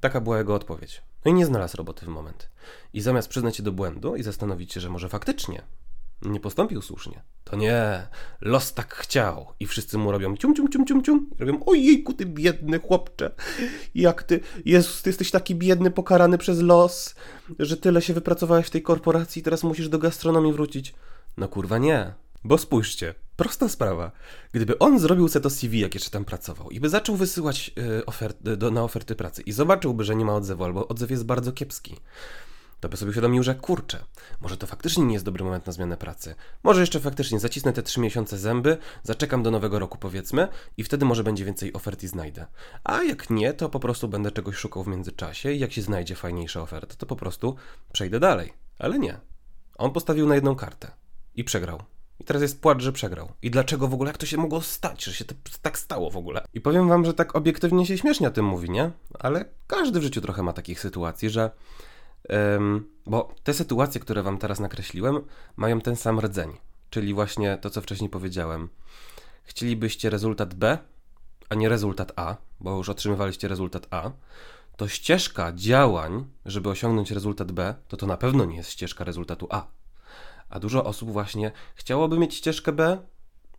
Taka 0.00 0.20
była 0.20 0.38
jego 0.38 0.54
odpowiedź. 0.54 1.02
No 1.24 1.30
i 1.30 1.34
nie 1.34 1.46
znalazł 1.46 1.76
roboty 1.76 2.06
w 2.06 2.08
moment. 2.08 2.50
I 2.92 3.00
zamiast 3.00 3.28
przyznać 3.28 3.56
się 3.56 3.62
do 3.62 3.72
błędu 3.72 4.16
i 4.16 4.22
zastanowić 4.22 4.72
się, 4.72 4.80
że 4.80 4.90
może 4.90 5.08
faktycznie 5.08 5.62
nie 6.22 6.40
postąpił 6.40 6.82
słusznie. 6.82 7.22
To 7.44 7.56
nie, 7.56 8.06
los 8.40 8.74
tak 8.74 8.94
chciał. 8.94 9.46
I 9.60 9.66
wszyscy 9.66 9.98
mu 9.98 10.12
robią 10.12 10.36
cium, 10.36 10.54
cium, 10.54 10.68
cium, 10.68 10.86
cium, 10.86 11.02
cium. 11.02 11.30
I 11.38 11.40
robią, 11.40 11.64
ojejku, 11.64 12.12
ty 12.12 12.26
biedny 12.26 12.80
chłopcze. 12.80 13.34
Jak 13.94 14.22
ty, 14.22 14.40
Jezus, 14.64 15.02
ty 15.02 15.10
jesteś 15.10 15.30
taki 15.30 15.54
biedny, 15.54 15.90
pokarany 15.90 16.38
przez 16.38 16.60
los, 16.60 17.14
że 17.58 17.76
tyle 17.76 18.02
się 18.02 18.14
wypracowałeś 18.14 18.66
w 18.66 18.70
tej 18.70 18.82
korporacji 18.82 19.40
i 19.40 19.42
teraz 19.42 19.62
musisz 19.62 19.88
do 19.88 19.98
gastronomii 19.98 20.52
wrócić. 20.52 20.94
No 21.36 21.48
kurwa 21.48 21.78
nie. 21.78 22.14
Bo 22.44 22.58
spójrzcie, 22.58 23.14
prosta 23.36 23.68
sprawa. 23.68 24.10
Gdyby 24.52 24.78
on 24.78 24.98
zrobił 24.98 25.28
se 25.28 25.40
to 25.40 25.50
CV, 25.50 25.80
jak 25.80 25.94
jeszcze 25.94 26.10
tam 26.10 26.24
pracował, 26.24 26.70
i 26.70 26.80
by 26.80 26.88
zaczął 26.88 27.16
wysyłać 27.16 27.70
y, 27.98 28.06
oferty, 28.06 28.56
do, 28.56 28.70
na 28.70 28.82
oferty 28.82 29.16
pracy 29.16 29.42
i 29.42 29.52
zobaczyłby, 29.52 30.04
że 30.04 30.16
nie 30.16 30.24
ma 30.24 30.34
odzewu, 30.34 30.64
albo 30.64 30.88
odzew 30.88 31.10
jest 31.10 31.24
bardzo 31.24 31.52
kiepski, 31.52 31.96
to 32.80 32.88
by 32.88 32.96
sobie 32.96 33.10
uświadomił, 33.10 33.42
że 33.42 33.54
kurczę, 33.54 34.04
może 34.40 34.56
to 34.56 34.66
faktycznie 34.66 35.04
nie 35.04 35.12
jest 35.12 35.24
dobry 35.24 35.44
moment 35.44 35.66
na 35.66 35.72
zmianę 35.72 35.96
pracy. 35.96 36.34
Może 36.62 36.80
jeszcze 36.80 37.00
faktycznie 37.00 37.40
zacisnę 37.40 37.72
te 37.72 37.82
trzy 37.82 38.00
miesiące 38.00 38.38
zęby, 38.38 38.78
zaczekam 39.02 39.42
do 39.42 39.50
nowego 39.50 39.78
roku 39.78 39.98
powiedzmy 39.98 40.48
i 40.76 40.84
wtedy 40.84 41.04
może 41.04 41.24
będzie 41.24 41.44
więcej 41.44 41.72
ofert 41.72 42.02
i 42.02 42.08
znajdę. 42.08 42.46
A 42.84 43.02
jak 43.02 43.30
nie, 43.30 43.52
to 43.52 43.68
po 43.68 43.80
prostu 43.80 44.08
będę 44.08 44.30
czegoś 44.32 44.56
szukał 44.56 44.84
w 44.84 44.88
międzyczasie 44.88 45.52
i 45.52 45.58
jak 45.58 45.72
się 45.72 45.82
znajdzie 45.82 46.14
fajniejsza 46.14 46.62
oferta, 46.62 46.94
to 46.98 47.06
po 47.06 47.16
prostu 47.16 47.56
przejdę 47.92 48.20
dalej. 48.20 48.52
Ale 48.78 48.98
nie. 48.98 49.20
On 49.78 49.92
postawił 49.92 50.26
na 50.26 50.34
jedną 50.34 50.56
kartę 50.56 50.90
i 51.34 51.44
przegrał. 51.44 51.95
I 52.20 52.24
teraz 52.24 52.42
jest 52.42 52.60
płacz, 52.60 52.82
że 52.82 52.92
przegrał. 52.92 53.32
I 53.42 53.50
dlaczego 53.50 53.88
w 53.88 53.94
ogóle, 53.94 54.08
jak 54.08 54.18
to 54.18 54.26
się 54.26 54.36
mogło 54.36 54.60
stać, 54.60 55.04
że 55.04 55.14
się 55.14 55.24
to 55.24 55.34
tak 55.62 55.78
stało 55.78 56.10
w 56.10 56.16
ogóle? 56.16 56.44
I 56.54 56.60
powiem 56.60 56.88
wam, 56.88 57.04
że 57.04 57.14
tak 57.14 57.36
obiektywnie 57.36 57.86
się 57.86 57.98
śmiesznie 57.98 58.28
o 58.28 58.30
tym 58.30 58.44
mówi, 58.44 58.70
nie? 58.70 58.90
Ale 59.18 59.44
każdy 59.66 60.00
w 60.00 60.02
życiu 60.02 60.20
trochę 60.20 60.42
ma 60.42 60.52
takich 60.52 60.80
sytuacji, 60.80 61.30
że 61.30 61.50
bo 63.06 63.34
te 63.42 63.54
sytuacje, 63.54 64.00
które 64.00 64.22
Wam 64.22 64.38
teraz 64.38 64.60
nakreśliłem, 64.60 65.20
mają 65.56 65.80
ten 65.80 65.96
sam 65.96 66.20
rdzeń, 66.20 66.52
czyli 66.90 67.14
właśnie 67.14 67.58
to, 67.60 67.70
co 67.70 67.80
wcześniej 67.80 68.10
powiedziałem. 68.10 68.68
Chcielibyście 69.44 70.10
rezultat 70.10 70.54
B, 70.54 70.78
a 71.48 71.54
nie 71.54 71.68
rezultat 71.68 72.12
A, 72.16 72.36
bo 72.60 72.76
już 72.76 72.88
otrzymywaliście 72.88 73.48
rezultat 73.48 73.86
A, 73.90 74.10
to 74.76 74.88
ścieżka 74.88 75.52
działań, 75.52 76.24
żeby 76.46 76.68
osiągnąć 76.68 77.10
rezultat 77.10 77.52
B, 77.52 77.74
to 77.88 77.96
to 77.96 78.06
na 78.06 78.16
pewno 78.16 78.44
nie 78.44 78.56
jest 78.56 78.70
ścieżka 78.70 79.04
rezultatu 79.04 79.46
A. 79.50 79.66
A 80.48 80.60
dużo 80.60 80.84
osób 80.84 81.10
właśnie 81.10 81.52
chciałoby 81.74 82.18
mieć 82.18 82.34
ścieżkę 82.34 82.72
B 82.72 82.98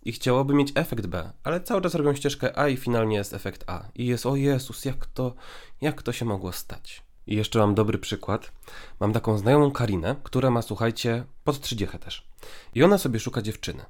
i 0.06 0.12
chciałoby 0.12 0.54
mieć 0.54 0.72
efekt 0.76 1.06
B, 1.08 1.32
ale 1.44 1.62
cały 1.62 1.82
czas 1.82 1.96
robią 1.96 2.16
ścieżkę 2.16 2.60
A 2.60 2.68
i 2.68 2.78
finalnie 2.78 3.18
jest 3.18 3.34
efekt 3.34 3.64
A. 3.68 3.86
I 3.96 4.06
jest, 4.06 4.26
o 4.26 4.36
Jezus, 4.36 4.86
jak 4.86 5.06
to, 5.06 5.34
jak 5.82 6.04
to 6.04 6.12
się 6.12 6.26
mogło 6.26 6.52
stać? 6.52 7.04
I 7.28 7.36
jeszcze 7.36 7.60
mam 7.60 7.76
dobry 7.76 7.98
przykład. 7.98 8.52
Mam 9.00 9.14
taką 9.14 9.38
znajomą 9.38 9.72
Karinę, 9.72 10.16
która 10.24 10.52
ma, 10.52 10.62
słuchajcie, 10.62 11.24
pod 11.44 11.62
30 11.62 12.00
też. 12.00 12.28
I 12.76 12.84
ona 12.84 12.98
sobie 12.98 13.20
szuka 13.20 13.42
dziewczyny. 13.42 13.86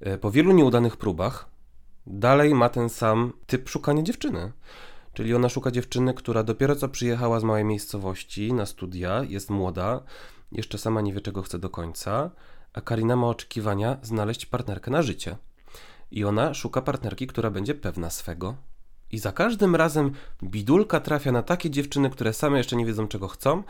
E, 0.00 0.18
po 0.18 0.30
wielu 0.30 0.52
nieudanych 0.52 0.96
próbach 0.96 1.48
dalej 2.06 2.54
ma 2.54 2.68
ten 2.68 2.88
sam 2.88 3.32
typ 3.46 3.68
szukania 3.68 4.02
dziewczyny. 4.02 4.52
Czyli 5.12 5.34
ona 5.34 5.48
szuka 5.48 5.70
dziewczyny, 5.70 6.14
która 6.14 6.42
dopiero 6.42 6.76
co 6.76 6.88
przyjechała 6.88 7.40
z 7.40 7.44
małej 7.44 7.64
miejscowości 7.64 8.52
na 8.52 8.66
studia, 8.66 9.24
jest 9.28 9.50
młoda, 9.50 10.02
jeszcze 10.52 10.78
sama 10.78 11.00
nie 11.00 11.12
wie 11.12 11.20
czego 11.20 11.42
chce 11.42 11.58
do 11.58 11.70
końca, 11.70 12.30
a 12.72 12.80
Karina 12.80 13.16
ma 13.16 13.26
oczekiwania 13.28 13.98
znaleźć 14.02 14.46
partnerkę 14.46 14.90
na 14.90 15.02
życie. 15.02 15.36
I 16.10 16.24
ona 16.24 16.54
szuka 16.54 16.82
partnerki, 16.82 17.26
która 17.26 17.50
będzie 17.50 17.74
pewna 17.74 18.10
swego. 18.10 18.56
I 19.10 19.18
za 19.18 19.32
każdym 19.32 19.76
razem 19.76 20.12
bidulka 20.42 21.00
trafia 21.00 21.32
na 21.32 21.42
takie 21.42 21.70
dziewczyny, 21.70 22.10
które 22.10 22.32
same 22.32 22.58
jeszcze 22.58 22.76
nie 22.76 22.86
wiedzą 22.86 23.08
czego 23.08 23.28
chcą 23.28 23.62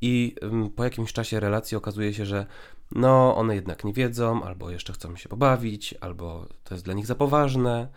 i 0.00 0.34
po 0.76 0.84
jakimś 0.84 1.12
czasie 1.12 1.40
relacji 1.40 1.76
okazuje 1.76 2.14
się, 2.14 2.26
że 2.26 2.46
no 2.92 3.36
one 3.36 3.54
jednak 3.54 3.84
nie 3.84 3.92
wiedzą, 3.92 4.42
albo 4.42 4.70
jeszcze 4.70 4.92
chcą 4.92 5.16
się 5.16 5.28
pobawić, 5.28 5.94
albo 6.00 6.46
to 6.64 6.74
jest 6.74 6.84
dla 6.84 6.94
nich 6.94 7.06
za 7.06 7.14
poważne. 7.14 7.88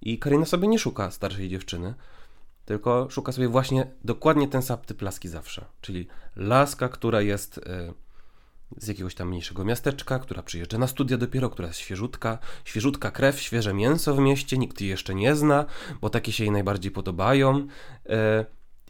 I 0.00 0.18
Karina 0.18 0.44
sobie 0.44 0.68
nie 0.68 0.78
szuka 0.78 1.10
starszej 1.10 1.48
dziewczyny, 1.48 1.94
tylko 2.64 3.06
szuka 3.10 3.32
sobie 3.32 3.48
właśnie 3.48 3.86
dokładnie 4.04 4.48
ten 4.48 4.62
sam 4.62 4.78
typ 4.78 5.02
laski 5.02 5.28
zawsze. 5.28 5.64
Czyli 5.80 6.06
laska, 6.36 6.88
która 6.88 7.20
jest 7.20 7.58
y, 7.58 7.62
z 8.76 8.88
jakiegoś 8.88 9.14
tam 9.14 9.28
mniejszego 9.28 9.64
miasteczka, 9.64 10.18
która 10.18 10.42
przyjeżdża 10.42 10.78
na 10.78 10.86
studia 10.86 11.16
dopiero, 11.16 11.50
która 11.50 11.68
jest 11.68 11.80
świeżutka, 11.80 12.38
świeżutka 12.64 13.10
krew, 13.10 13.40
świeże 13.40 13.74
mięso 13.74 14.14
w 14.14 14.18
mieście, 14.18 14.58
nikt 14.58 14.80
jej 14.80 14.90
jeszcze 14.90 15.14
nie 15.14 15.36
zna, 15.36 15.64
bo 16.00 16.10
takie 16.10 16.32
się 16.32 16.44
jej 16.44 16.50
najbardziej 16.50 16.90
podobają. 16.92 17.58
Y, 17.58 18.10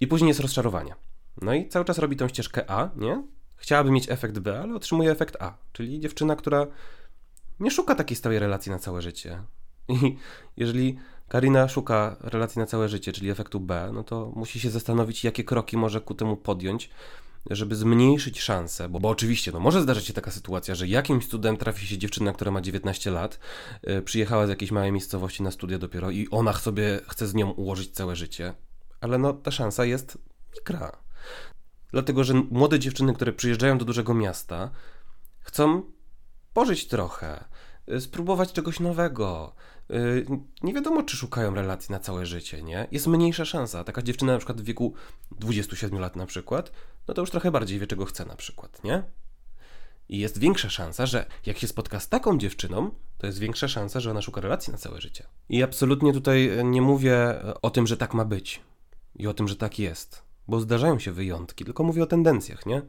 I 0.01 0.07
później 0.07 0.29
jest 0.29 0.41
rozczarowanie. 0.41 0.95
No 1.43 1.55
i 1.55 1.69
cały 1.69 1.85
czas 1.85 1.99
robi 1.99 2.17
tą 2.17 2.29
ścieżkę 2.29 2.71
A, 2.71 2.91
nie? 2.97 3.23
Chciałaby 3.57 3.91
mieć 3.91 4.11
efekt 4.11 4.39
B, 4.39 4.61
ale 4.61 4.75
otrzymuje 4.75 5.11
efekt 5.11 5.43
A, 5.43 5.55
czyli 5.73 6.01
dziewczyna, 6.01 6.37
która 6.37 6.67
nie 7.61 7.71
szuka 7.71 7.95
takiej 7.95 8.17
stałej 8.17 8.39
relacji 8.39 8.73
na 8.73 8.79
całe 8.79 9.03
życie. 9.03 9.43
I 9.89 10.17
jeżeli 10.57 10.99
Karina 11.33 11.68
szuka 11.68 12.16
relacji 12.21 12.59
na 12.59 12.66
całe 12.66 12.88
życie, 12.88 13.12
czyli 13.12 13.31
efektu 13.31 13.61
B, 13.61 13.90
no 13.95 14.05
to 14.05 14.33
musi 14.37 14.61
się 14.61 14.71
zastanowić, 14.71 15.25
jakie 15.25 15.45
kroki 15.45 15.77
może 15.77 16.01
ku 16.01 16.14
temu 16.14 16.37
podjąć, 16.37 16.90
żeby 17.51 17.77
zmniejszyć 17.77 18.40
szanse, 18.40 18.88
bo, 18.88 19.01
bo 19.01 19.09
oczywiście, 19.09 19.53
no 19.53 19.61
może 19.61 19.83
zdarzyć 19.83 20.07
się 20.07 20.12
taka 20.12 20.31
sytuacja, 20.31 20.75
że 20.75 20.88
jakimś 20.88 21.27
cudem 21.27 21.57
trafi 21.57 21.87
się 21.87 21.99
dziewczyna, 21.99 22.33
która 22.33 22.51
ma 22.51 22.61
19 22.61 23.11
lat, 23.11 23.38
yy, 23.83 24.03
przyjechała 24.03 24.47
z 24.47 24.49
jakiejś 24.49 24.71
małej 24.71 24.92
miejscowości 24.92 25.42
na 25.42 25.51
studia 25.51 25.79
dopiero 25.79 26.11
i 26.11 26.29
ona 26.31 26.53
sobie 26.53 27.01
chce 27.09 27.27
z 27.27 27.35
nią 27.35 27.51
ułożyć 27.51 27.90
całe 27.90 28.16
życie, 28.16 28.55
ale 29.01 29.18
no 29.18 29.33
ta 29.33 29.51
szansa 29.51 29.85
jest 29.85 30.18
mikra. 30.55 30.92
Dlatego, 31.92 32.25
że 32.25 32.35
młode 32.35 32.79
dziewczyny, 32.79 33.14
które 33.14 33.33
przyjeżdżają 33.33 33.79
do 33.79 33.85
dużego 33.85 34.14
miasta, 34.14 34.71
chcą 35.40 35.83
pożyć 36.53 36.88
trochę, 36.88 37.45
y, 37.88 38.01
spróbować 38.01 38.53
czegoś 38.53 38.81
nowego, 38.81 39.55
nie 40.62 40.74
wiadomo, 40.74 41.02
czy 41.02 41.16
szukają 41.16 41.55
relacji 41.55 41.92
na 41.92 41.98
całe 41.98 42.26
życie, 42.26 42.62
nie? 42.62 42.88
Jest 42.92 43.07
mniejsza 43.07 43.44
szansa. 43.44 43.85
Taka 43.85 44.02
dziewczyna 44.02 44.33
na 44.33 44.38
przykład 44.38 44.61
w 44.61 44.64
wieku 44.64 44.94
27 45.31 45.98
lat 45.98 46.16
na 46.16 46.26
przykład, 46.26 46.72
no 47.09 47.14
to 47.14 47.20
już 47.22 47.31
trochę 47.31 47.50
bardziej 47.50 47.78
wie, 47.78 47.87
czego 47.87 48.05
chce 48.05 48.24
na 48.24 48.37
przykład, 48.37 48.85
nie? 48.85 49.02
I 50.09 50.18
jest 50.18 50.38
większa 50.38 50.70
szansa, 50.70 51.07
że 51.07 51.26
jak 51.46 51.59
się 51.59 51.68
spotka 51.68 52.00
z 52.00 52.09
taką 52.09 52.38
dziewczyną, 52.38 52.90
to 53.18 53.26
jest 53.26 53.38
większa 53.38 53.68
szansa, 53.68 54.00
że 54.00 54.11
ona 54.11 54.22
szuka 54.22 54.40
relacji 54.40 54.72
na 54.72 54.78
całe 54.78 55.00
życie. 55.00 55.26
I 55.48 55.62
absolutnie 55.62 56.12
tutaj 56.12 56.50
nie 56.64 56.83
mówię 56.83 57.42
o 57.62 57.70
tym, 57.70 57.87
że 57.87 57.96
tak 57.96 58.14
ma 58.14 58.24
być 58.24 58.61
i 59.16 59.26
o 59.26 59.35
tym, 59.35 59.48
że 59.48 59.57
tak 59.57 59.78
jest, 59.78 60.22
bo 60.48 60.61
zdarzają 60.61 60.98
się 60.98 61.12
wyjątki, 61.12 61.64
tylko 61.64 61.85
mówię 61.85 62.02
o 62.02 62.07
tendencjach, 62.07 62.66
nie? 62.66 62.83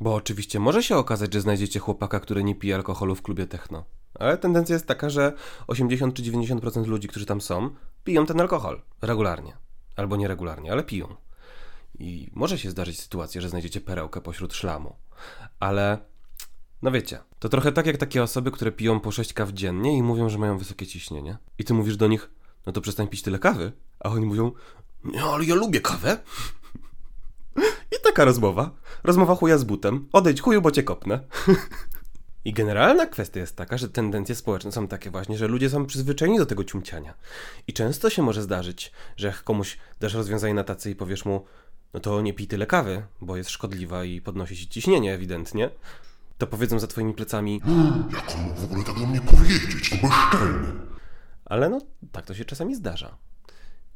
Bo 0.00 0.14
oczywiście 0.14 0.60
może 0.60 0.82
się 0.82 0.96
okazać, 0.96 1.34
że 1.34 1.40
znajdziecie 1.40 1.80
chłopaka, 1.80 2.20
który 2.20 2.44
nie 2.44 2.54
pije 2.54 2.74
alkoholu 2.74 3.14
w 3.14 3.22
klubie 3.22 3.46
techno. 3.46 3.84
Ale 4.18 4.38
tendencja 4.38 4.74
jest 4.74 4.86
taka, 4.86 5.10
że 5.10 5.32
80 5.66 6.14
czy 6.14 6.22
90% 6.22 6.86
ludzi, 6.86 7.08
którzy 7.08 7.26
tam 7.26 7.40
są, 7.40 7.70
piją 8.04 8.26
ten 8.26 8.40
alkohol 8.40 8.82
regularnie. 9.02 9.56
Albo 9.96 10.16
nieregularnie, 10.16 10.72
ale 10.72 10.84
piją. 10.84 11.16
I 11.98 12.30
może 12.34 12.58
się 12.58 12.70
zdarzyć 12.70 13.00
sytuacja, 13.00 13.40
że 13.40 13.48
znajdziecie 13.48 13.80
perełkę 13.80 14.20
pośród 14.20 14.54
szlamu. 14.54 14.96
Ale 15.60 15.98
no 16.82 16.90
wiecie, 16.90 17.18
to 17.38 17.48
trochę 17.48 17.72
tak 17.72 17.86
jak 17.86 17.96
takie 17.96 18.22
osoby, 18.22 18.50
które 18.50 18.72
piją 18.72 19.00
po 19.00 19.12
6 19.12 19.32
kaw 19.32 19.50
dziennie 19.50 19.96
i 19.96 20.02
mówią, 20.02 20.28
że 20.28 20.38
mają 20.38 20.58
wysokie 20.58 20.86
ciśnienie. 20.86 21.38
I 21.58 21.64
ty 21.64 21.74
mówisz 21.74 21.96
do 21.96 22.06
nich, 22.06 22.30
no 22.66 22.72
to 22.72 22.80
przestań 22.80 23.08
pić 23.08 23.22
tyle 23.22 23.38
kawy. 23.38 23.72
A 24.00 24.08
oni 24.08 24.26
mówią, 24.26 24.52
no 25.04 25.34
ale 25.34 25.44
ja 25.44 25.54
lubię 25.54 25.80
kawę. 25.80 26.18
I 27.98 28.02
taka 28.04 28.24
rozmowa. 28.24 28.70
Rozmowa 29.04 29.34
chuja 29.34 29.58
z 29.58 29.64
butem. 29.64 30.08
Odejdź 30.12 30.40
chuju, 30.40 30.62
bo 30.62 30.70
cię 30.70 30.82
kopnę. 30.82 31.20
I 32.48 32.52
generalna 32.52 33.06
kwestia 33.06 33.40
jest 33.40 33.56
taka, 33.56 33.78
że 33.78 33.88
tendencje 33.88 34.34
społeczne 34.34 34.72
są 34.72 34.88
takie 34.88 35.10
właśnie, 35.10 35.38
że 35.38 35.48
ludzie 35.48 35.70
są 35.70 35.86
przyzwyczajeni 35.86 36.38
do 36.38 36.46
tego 36.46 36.64
ciumciania. 36.64 37.14
I 37.66 37.72
często 37.72 38.10
się 38.10 38.22
może 38.22 38.42
zdarzyć, 38.42 38.92
że 39.16 39.26
jak 39.26 39.44
komuś 39.44 39.78
dasz 40.00 40.14
rozwiązanie 40.14 40.54
na 40.54 40.64
tacy 40.64 40.90
i 40.90 40.94
powiesz 40.94 41.24
mu, 41.24 41.44
no 41.94 42.00
to 42.00 42.20
nie 42.20 42.34
pij 42.34 42.46
tyle 42.46 42.66
kawy, 42.66 43.02
bo 43.20 43.36
jest 43.36 43.50
szkodliwa 43.50 44.04
i 44.04 44.20
podnosi 44.20 44.56
ci 44.56 44.68
ciśnienie 44.68 45.14
ewidentnie, 45.14 45.70
to 46.38 46.46
powiedzą 46.46 46.78
za 46.78 46.86
twoimi 46.86 47.14
plecami 47.14 47.60
Jak 48.12 48.34
on 48.34 48.42
mógł 48.42 48.60
w 48.60 48.64
ogóle 48.64 48.84
tak 48.84 48.98
do 48.98 49.06
mnie 49.06 49.20
powiedzieć? 49.20 49.90
To 49.90 49.96
bezczelny. 50.08 50.68
Ale 51.44 51.68
no, 51.68 51.80
tak 52.12 52.26
to 52.26 52.34
się 52.34 52.44
czasami 52.44 52.74
zdarza. 52.74 53.16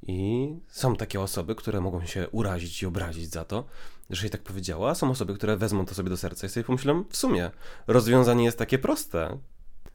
I 0.07 0.49
są 0.69 0.97
takie 0.97 1.21
osoby, 1.21 1.55
które 1.55 1.81
mogą 1.81 2.07
się 2.07 2.29
urazić 2.29 2.83
i 2.83 2.87
obrazić 2.87 3.31
za 3.31 3.45
to, 3.45 3.65
że 4.13 4.23
się 4.23 4.31
tak 4.31 4.43
powiedziała, 4.43 4.95
są 4.95 5.11
osoby, 5.11 5.35
które 5.35 5.57
wezmą 5.57 5.87
to 5.87 5.95
sobie 5.95 6.11
do 6.11 6.17
serca 6.17 6.47
i 6.47 6.51
sobie 6.51 6.65
pomyślą, 6.65 7.05
w 7.11 7.17
sumie 7.17 7.51
rozwiązanie 7.87 8.45
jest 8.45 8.59
takie 8.59 8.79
proste. 8.79 9.39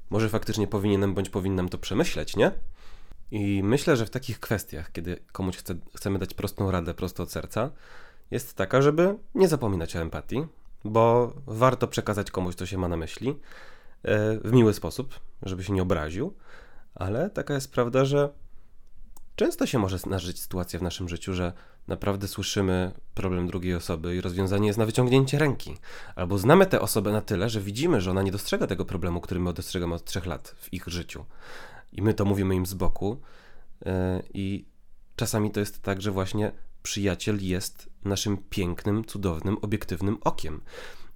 Może 0.10 0.30
faktycznie 0.30 0.68
powinienem 0.68 1.14
bądź 1.14 1.30
powinnam 1.30 1.70
to 1.70 1.78
przemyśleć, 1.78 2.36
nie? 2.36 2.52
I 3.32 3.64
myślę, 3.64 3.98
że 3.98 4.06
w 4.06 4.10
takich 4.10 4.40
kwestiach, 4.40 4.92
kiedy 4.92 5.18
komuś 5.32 5.58
chce, 5.58 5.76
chcemy 5.96 6.20
dać 6.20 6.34
prostą 6.34 6.72
radę 6.72 6.94
prosto 6.94 7.24
od 7.24 7.32
serca, 7.32 7.72
jest 8.32 8.54
taka, 8.54 8.82
żeby 8.82 9.16
nie 9.36 9.48
zapominać 9.48 9.96
o 9.96 10.00
empatii, 10.00 10.48
bo 10.84 11.34
warto 11.48 11.88
przekazać 11.88 12.32
komuś, 12.32 12.56
co 12.56 12.66
się 12.66 12.78
ma 12.78 12.88
na 12.88 12.98
myśli, 12.98 13.30
e, 14.04 14.38
w 14.38 14.52
miły 14.52 14.74
sposób, 14.74 15.20
żeby 15.44 15.64
się 15.64 15.74
nie 15.74 15.82
obraził, 15.82 16.34
ale 16.96 17.30
taka 17.30 17.54
jest 17.54 17.72
prawda, 17.72 18.06
że 18.06 18.30
Często 19.38 19.66
się 19.66 19.80
może 19.80 19.98
zdarzyć 19.98 20.40
sytuacja 20.40 20.80
w 20.80 20.82
naszym 20.82 21.10
życiu, 21.10 21.34
że 21.34 21.54
naprawdę 21.88 22.28
słyszymy 22.28 22.92
problem 23.14 23.48
drugiej 23.48 23.76
osoby 23.76 24.16
i 24.16 24.22
rozwiązanie 24.22 24.68
jest 24.68 24.80
na 24.80 24.86
wyciągnięcie 24.86 25.40
ręki. 25.40 25.78
Albo 26.16 26.38
znamy 26.38 26.66
tę 26.66 26.82
osobę 26.82 27.12
na 27.12 27.22
tyle, 27.22 27.50
że 27.50 27.62
widzimy, 27.62 28.02
że 28.02 28.12
ona 28.12 28.22
nie 28.22 28.32
dostrzega 28.32 28.68
tego 28.68 28.86
problemu, 28.86 29.22
który 29.22 29.40
my 29.40 29.54
dostrzegamy 29.54 29.96
od 29.96 30.06
trzech 30.06 30.26
lat 30.26 30.56
w 30.58 30.74
ich 30.74 30.88
życiu. 30.88 31.26
I 31.92 32.02
my 32.02 32.14
to 32.14 32.26
mówimy 32.26 32.56
im 32.56 32.66
z 32.66 32.74
boku. 32.74 33.22
E, 33.86 34.24
I 34.34 34.66
czasami 35.16 35.52
to 35.52 35.60
jest 35.60 35.82
tak, 35.82 36.02
że 36.02 36.12
właśnie 36.12 36.52
przyjaciel 36.84 37.46
jest 37.46 37.90
naszym 38.06 38.38
pięknym, 38.38 39.06
cudownym, 39.06 39.58
obiektywnym 39.62 40.18
okiem. 40.22 40.62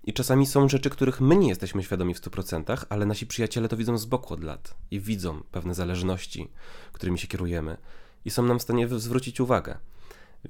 I 0.03 0.13
czasami 0.13 0.45
są 0.45 0.69
rzeczy, 0.69 0.89
których 0.89 1.21
my 1.21 1.35
nie 1.35 1.49
jesteśmy 1.49 1.83
świadomi 1.83 2.13
w 2.13 2.21
100%, 2.21 2.85
ale 2.89 3.05
nasi 3.05 3.27
przyjaciele 3.27 3.69
to 3.69 3.77
widzą 3.77 3.97
z 3.97 4.05
boku 4.05 4.33
od 4.33 4.43
lat 4.43 4.75
i 4.91 4.99
widzą 4.99 5.43
pewne 5.51 5.73
zależności, 5.73 6.51
którymi 6.91 7.19
się 7.19 7.27
kierujemy 7.27 7.77
i 8.25 8.29
są 8.29 8.43
nam 8.43 8.59
w 8.59 8.61
stanie 8.61 8.87
zwrócić 8.87 9.39
uwagę. 9.39 9.77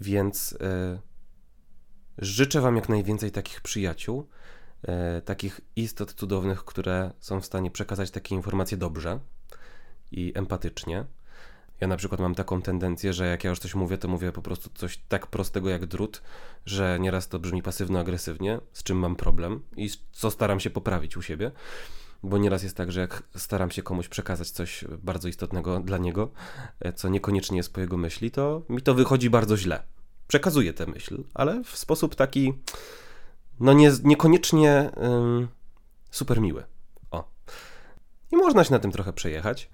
Więc 0.01 0.57
e, 0.62 0.99
życzę 2.17 2.62
Wam 2.62 2.75
jak 2.75 2.89
najwięcej 2.89 3.31
takich 3.31 3.62
przyjaciół, 3.62 4.27
e, 4.84 5.21
takich 5.21 5.62
istot 5.75 6.13
cudownych, 6.13 6.65
które 6.65 7.12
są 7.19 7.41
w 7.41 7.45
stanie 7.45 7.71
przekazać 7.71 8.12
takie 8.12 8.36
informacje 8.36 8.77
dobrze 8.77 9.19
i 10.12 10.31
empatycznie. 10.36 11.05
Ja 11.81 11.88
na 11.88 11.97
przykład 11.97 12.21
mam 12.21 12.36
taką 12.36 12.62
tendencję, 12.62 13.13
że 13.13 13.27
jak 13.27 13.43
ja 13.43 13.49
już 13.49 13.60
coś 13.60 13.75
mówię, 13.75 13.97
to 13.97 14.07
mówię 14.07 14.31
po 14.31 14.41
prostu 14.41 14.69
coś 14.75 14.97
tak 14.97 15.27
prostego 15.27 15.69
jak 15.69 15.86
drut, 15.86 16.21
że 16.65 16.97
nieraz 16.99 17.27
to 17.27 17.39
brzmi 17.39 17.63
pasywno-agresywnie, 17.63 18.60
z 18.73 18.84
czym 18.84 18.97
mam 18.97 19.15
problem 19.15 19.62
i 19.77 19.89
co 20.12 20.31
staram 20.31 20.60
się 20.60 20.69
poprawić 20.69 21.17
u 21.17 21.21
siebie 21.21 21.51
bo 22.23 22.38
nieraz 22.38 22.63
jest 22.63 22.77
tak, 22.77 22.91
że 22.91 22.99
jak 22.99 23.23
staram 23.36 23.71
się 23.71 23.84
komuś 23.84 24.07
przekazać 24.07 24.51
coś 24.51 24.86
bardzo 25.03 25.27
istotnego 25.27 25.79
dla 25.79 25.97
niego, 25.97 26.31
e, 26.79 26.93
co 26.93 27.10
niekoniecznie 27.10 27.57
jest 27.57 27.73
po 27.73 27.81
jego 27.81 27.97
myśli, 27.97 28.31
to 28.31 28.62
mi 28.69 28.81
to 28.81 28.93
wychodzi 28.93 29.29
bardzo 29.29 29.57
źle. 29.57 29.84
Przekazuję 30.27 30.73
tę 30.73 30.86
myśl, 30.86 31.23
ale 31.34 31.63
w 31.63 31.77
sposób 31.77 32.15
taki, 32.15 32.53
no 33.60 33.73
nie, 33.73 33.91
niekoniecznie 34.03 34.91
super 36.12 36.41
miły. 36.41 36.63
O. 37.12 37.31
I 38.31 38.36
można 38.36 38.63
się 38.63 38.71
na 38.71 38.79
tym 38.79 38.91
trochę 38.91 39.13
przejechać, 39.13 39.69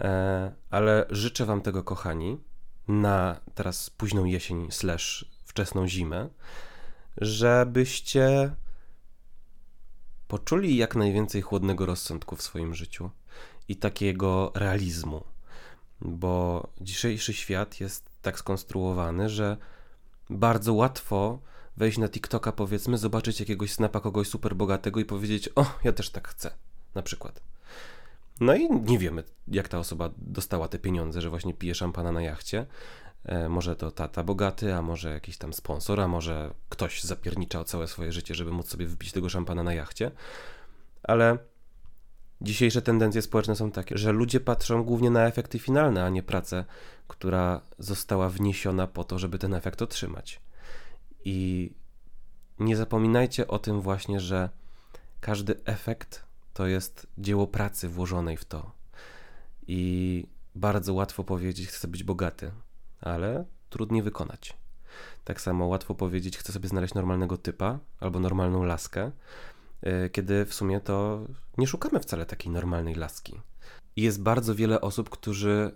e, 0.00 0.52
ale 0.70 1.06
życzę 1.10 1.44
Wam 1.46 1.60
tego, 1.60 1.84
kochani, 1.84 2.40
na 2.88 3.40
teraz 3.54 3.90
późną 3.90 4.24
jesień 4.24 4.70
slash 4.70 5.24
wczesną 5.44 5.88
zimę, 5.88 6.28
żebyście 7.16 8.50
poczuli 10.28 10.76
jak 10.76 10.96
najwięcej 10.96 11.42
chłodnego 11.42 11.86
rozsądku 11.86 12.36
w 12.36 12.42
swoim 12.42 12.74
życiu 12.74 13.10
i 13.68 13.76
takiego 13.76 14.52
realizmu, 14.54 15.24
bo 16.00 16.68
dzisiejszy 16.80 17.34
świat 17.34 17.80
jest 17.80 18.10
tak 18.22 18.38
skonstruowany, 18.38 19.28
że 19.28 19.56
bardzo 20.30 20.74
łatwo 20.74 21.38
wejść 21.76 21.98
na 21.98 22.08
TikToka, 22.08 22.52
powiedzmy, 22.52 22.98
zobaczyć 22.98 23.40
jakiegoś 23.40 23.72
snapa 23.72 24.00
kogoś 24.00 24.28
super 24.28 24.56
bogatego 24.56 25.00
i 25.00 25.04
powiedzieć: 25.04 25.50
O, 25.54 25.66
ja 25.84 25.92
też 25.92 26.10
tak 26.10 26.28
chcę. 26.28 26.50
Na 26.94 27.02
przykład. 27.02 27.40
No 28.40 28.54
i 28.54 28.70
nie 28.70 28.98
wiemy, 28.98 29.24
jak 29.48 29.68
ta 29.68 29.78
osoba 29.78 30.10
dostała 30.16 30.68
te 30.68 30.78
pieniądze, 30.78 31.20
że 31.20 31.30
właśnie 31.30 31.54
pije 31.54 31.74
szampana 31.74 32.12
na 32.12 32.22
jachcie. 32.22 32.66
E, 33.28 33.48
może 33.48 33.76
to 33.76 33.90
tata 33.90 34.24
bogaty, 34.24 34.74
a 34.74 34.82
może 34.82 35.10
jakiś 35.10 35.38
tam 35.38 35.52
sponsor, 35.52 36.00
a 36.00 36.08
może 36.08 36.54
ktoś 36.68 37.02
zapierniczał 37.02 37.64
całe 37.64 37.86
swoje 37.86 38.12
życie, 38.12 38.34
żeby 38.34 38.52
móc 38.52 38.68
sobie 38.68 38.86
wypić 38.86 39.12
tego 39.12 39.28
szampana 39.28 39.62
na 39.62 39.74
jachcie. 39.74 40.10
Ale 41.02 41.38
dzisiejsze 42.40 42.82
tendencje 42.82 43.22
społeczne 43.22 43.56
są 43.56 43.70
takie, 43.70 43.98
że 43.98 44.12
ludzie 44.12 44.40
patrzą 44.40 44.84
głównie 44.84 45.10
na 45.10 45.26
efekty 45.26 45.58
finalne, 45.58 46.04
a 46.04 46.08
nie 46.08 46.22
pracę, 46.22 46.64
która 47.08 47.60
została 47.78 48.28
wniesiona 48.28 48.86
po 48.86 49.04
to, 49.04 49.18
żeby 49.18 49.38
ten 49.38 49.54
efekt 49.54 49.82
otrzymać. 49.82 50.40
I 51.24 51.70
nie 52.58 52.76
zapominajcie 52.76 53.48
o 53.48 53.58
tym 53.58 53.80
właśnie, 53.80 54.20
że 54.20 54.50
każdy 55.20 55.60
efekt 55.64 56.24
to 56.54 56.66
jest 56.66 57.06
dzieło 57.18 57.46
pracy 57.46 57.88
włożonej 57.88 58.36
w 58.36 58.44
to. 58.44 58.70
I 59.66 60.26
bardzo 60.54 60.94
łatwo 60.94 61.24
powiedzieć, 61.24 61.68
chcę 61.68 61.88
być 61.88 62.04
bogaty, 62.04 62.50
ale 63.00 63.44
trudniej 63.70 64.02
wykonać. 64.02 64.56
Tak 65.24 65.40
samo 65.40 65.66
łatwo 65.66 65.94
powiedzieć, 65.94 66.38
chcę 66.38 66.52
sobie 66.52 66.68
znaleźć 66.68 66.94
normalnego 66.94 67.36
typa 67.36 67.78
albo 68.00 68.20
normalną 68.20 68.64
laskę, 68.64 69.10
e, 69.82 70.10
kiedy 70.10 70.44
w 70.44 70.54
sumie 70.54 70.80
to 70.80 71.26
nie 71.58 71.66
szukamy 71.66 72.00
wcale 72.00 72.26
takiej 72.26 72.52
normalnej 72.52 72.94
laski. 72.94 73.40
I 73.96 74.02
jest 74.02 74.22
bardzo 74.22 74.54
wiele 74.54 74.80
osób, 74.80 75.10
którzy 75.10 75.72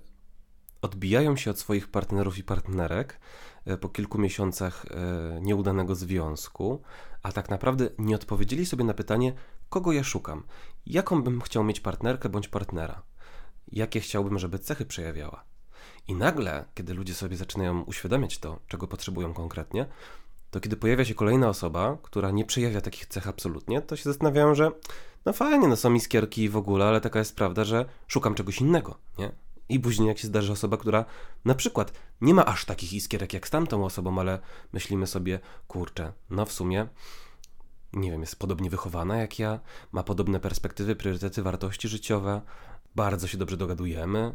odbijają 0.83 1.37
się 1.37 1.51
od 1.51 1.59
swoich 1.59 1.91
partnerów 1.91 2.39
i 2.39 2.45
partnerek 2.45 3.21
e, 3.65 3.77
po 3.77 3.89
kilku 3.89 4.19
miesiącach 4.19 4.87
e, 4.87 5.41
nieudanego 5.41 5.95
związku, 5.95 6.83
a 7.23 7.33
tak 7.33 7.51
naprawdę 7.51 7.89
nie 7.99 8.15
odpowiedzieli 8.15 8.67
sobie 8.67 8.85
na 8.85 8.95
pytanie, 8.95 9.33
kogo 9.69 9.93
ja 9.93 10.05
szukam, 10.05 10.43
jaką 10.87 11.23
bym 11.23 11.41
chciał 11.41 11.65
mieć 11.65 11.81
partnerkę 11.81 12.29
bądź 12.29 12.49
partnera, 12.49 13.03
jakie 13.73 14.01
chciałbym, 14.01 14.39
żeby 14.39 14.59
cechy 14.59 14.87
przejawiała. 14.87 15.52
I 16.09 16.15
nagle, 16.15 16.65
kiedy 16.75 16.95
ludzie 16.95 17.15
sobie 17.15 17.37
zaczynają 17.37 17.83
uświadamiać 17.83 18.39
to, 18.39 18.59
czego 18.69 18.89
potrzebują 18.89 19.35
konkretnie, 19.35 19.87
to 20.51 20.61
kiedy 20.61 20.77
pojawia 20.77 21.05
się 21.05 21.15
kolejna 21.15 21.49
osoba, 21.49 21.99
która 22.03 22.31
nie 22.31 22.45
przejawia 22.45 22.81
takich 22.81 23.07
cech 23.07 23.29
absolutnie, 23.29 23.83
to 23.83 23.97
się 23.97 24.03
zastanawiają, 24.05 24.55
że 24.55 24.71
no 25.25 25.33
fajnie, 25.33 25.69
no 25.69 25.77
są 25.77 25.95
iskierki 25.95 26.49
w 26.49 26.57
ogóle, 26.57 26.85
ale 26.85 27.01
taka 27.01 27.19
jest 27.19 27.37
prawda, 27.37 27.65
że 27.65 27.85
szukam 28.07 28.35
czegoś 28.35 28.61
innego, 28.61 28.99
nie? 29.19 29.33
I 29.69 29.81
później 29.81 30.09
jak 30.09 30.19
się 30.19 30.27
zdarzy 30.27 30.53
osoba, 30.53 30.77
która 30.77 31.05
na 31.45 31.55
przykład 31.55 31.93
nie 32.21 32.35
ma 32.35 32.45
aż 32.45 32.65
takich 32.65 32.93
iskierek 32.93 33.33
jak 33.33 33.49
z 33.49 33.51
tamtą 33.51 33.85
osobą, 33.85 34.19
ale 34.21 34.39
myślimy 34.73 35.07
sobie, 35.07 35.41
kurczę, 35.69 36.13
no 36.31 36.47
w 36.47 36.53
sumie 36.53 36.89
nie 37.93 38.11
wiem, 38.11 38.21
jest 38.21 38.37
podobnie 38.37 38.71
wychowana 38.71 39.17
jak 39.17 39.39
ja, 39.39 39.61
ma 39.93 40.03
podobne 40.03 40.41
perspektywy, 40.41 40.97
priorytety, 40.97 41.43
wartości 41.43 41.89
życiowe, 41.89 42.41
bardzo 42.95 43.29
się 43.29 43.39
dobrze 43.39 43.57
dogadujemy, 43.57 44.35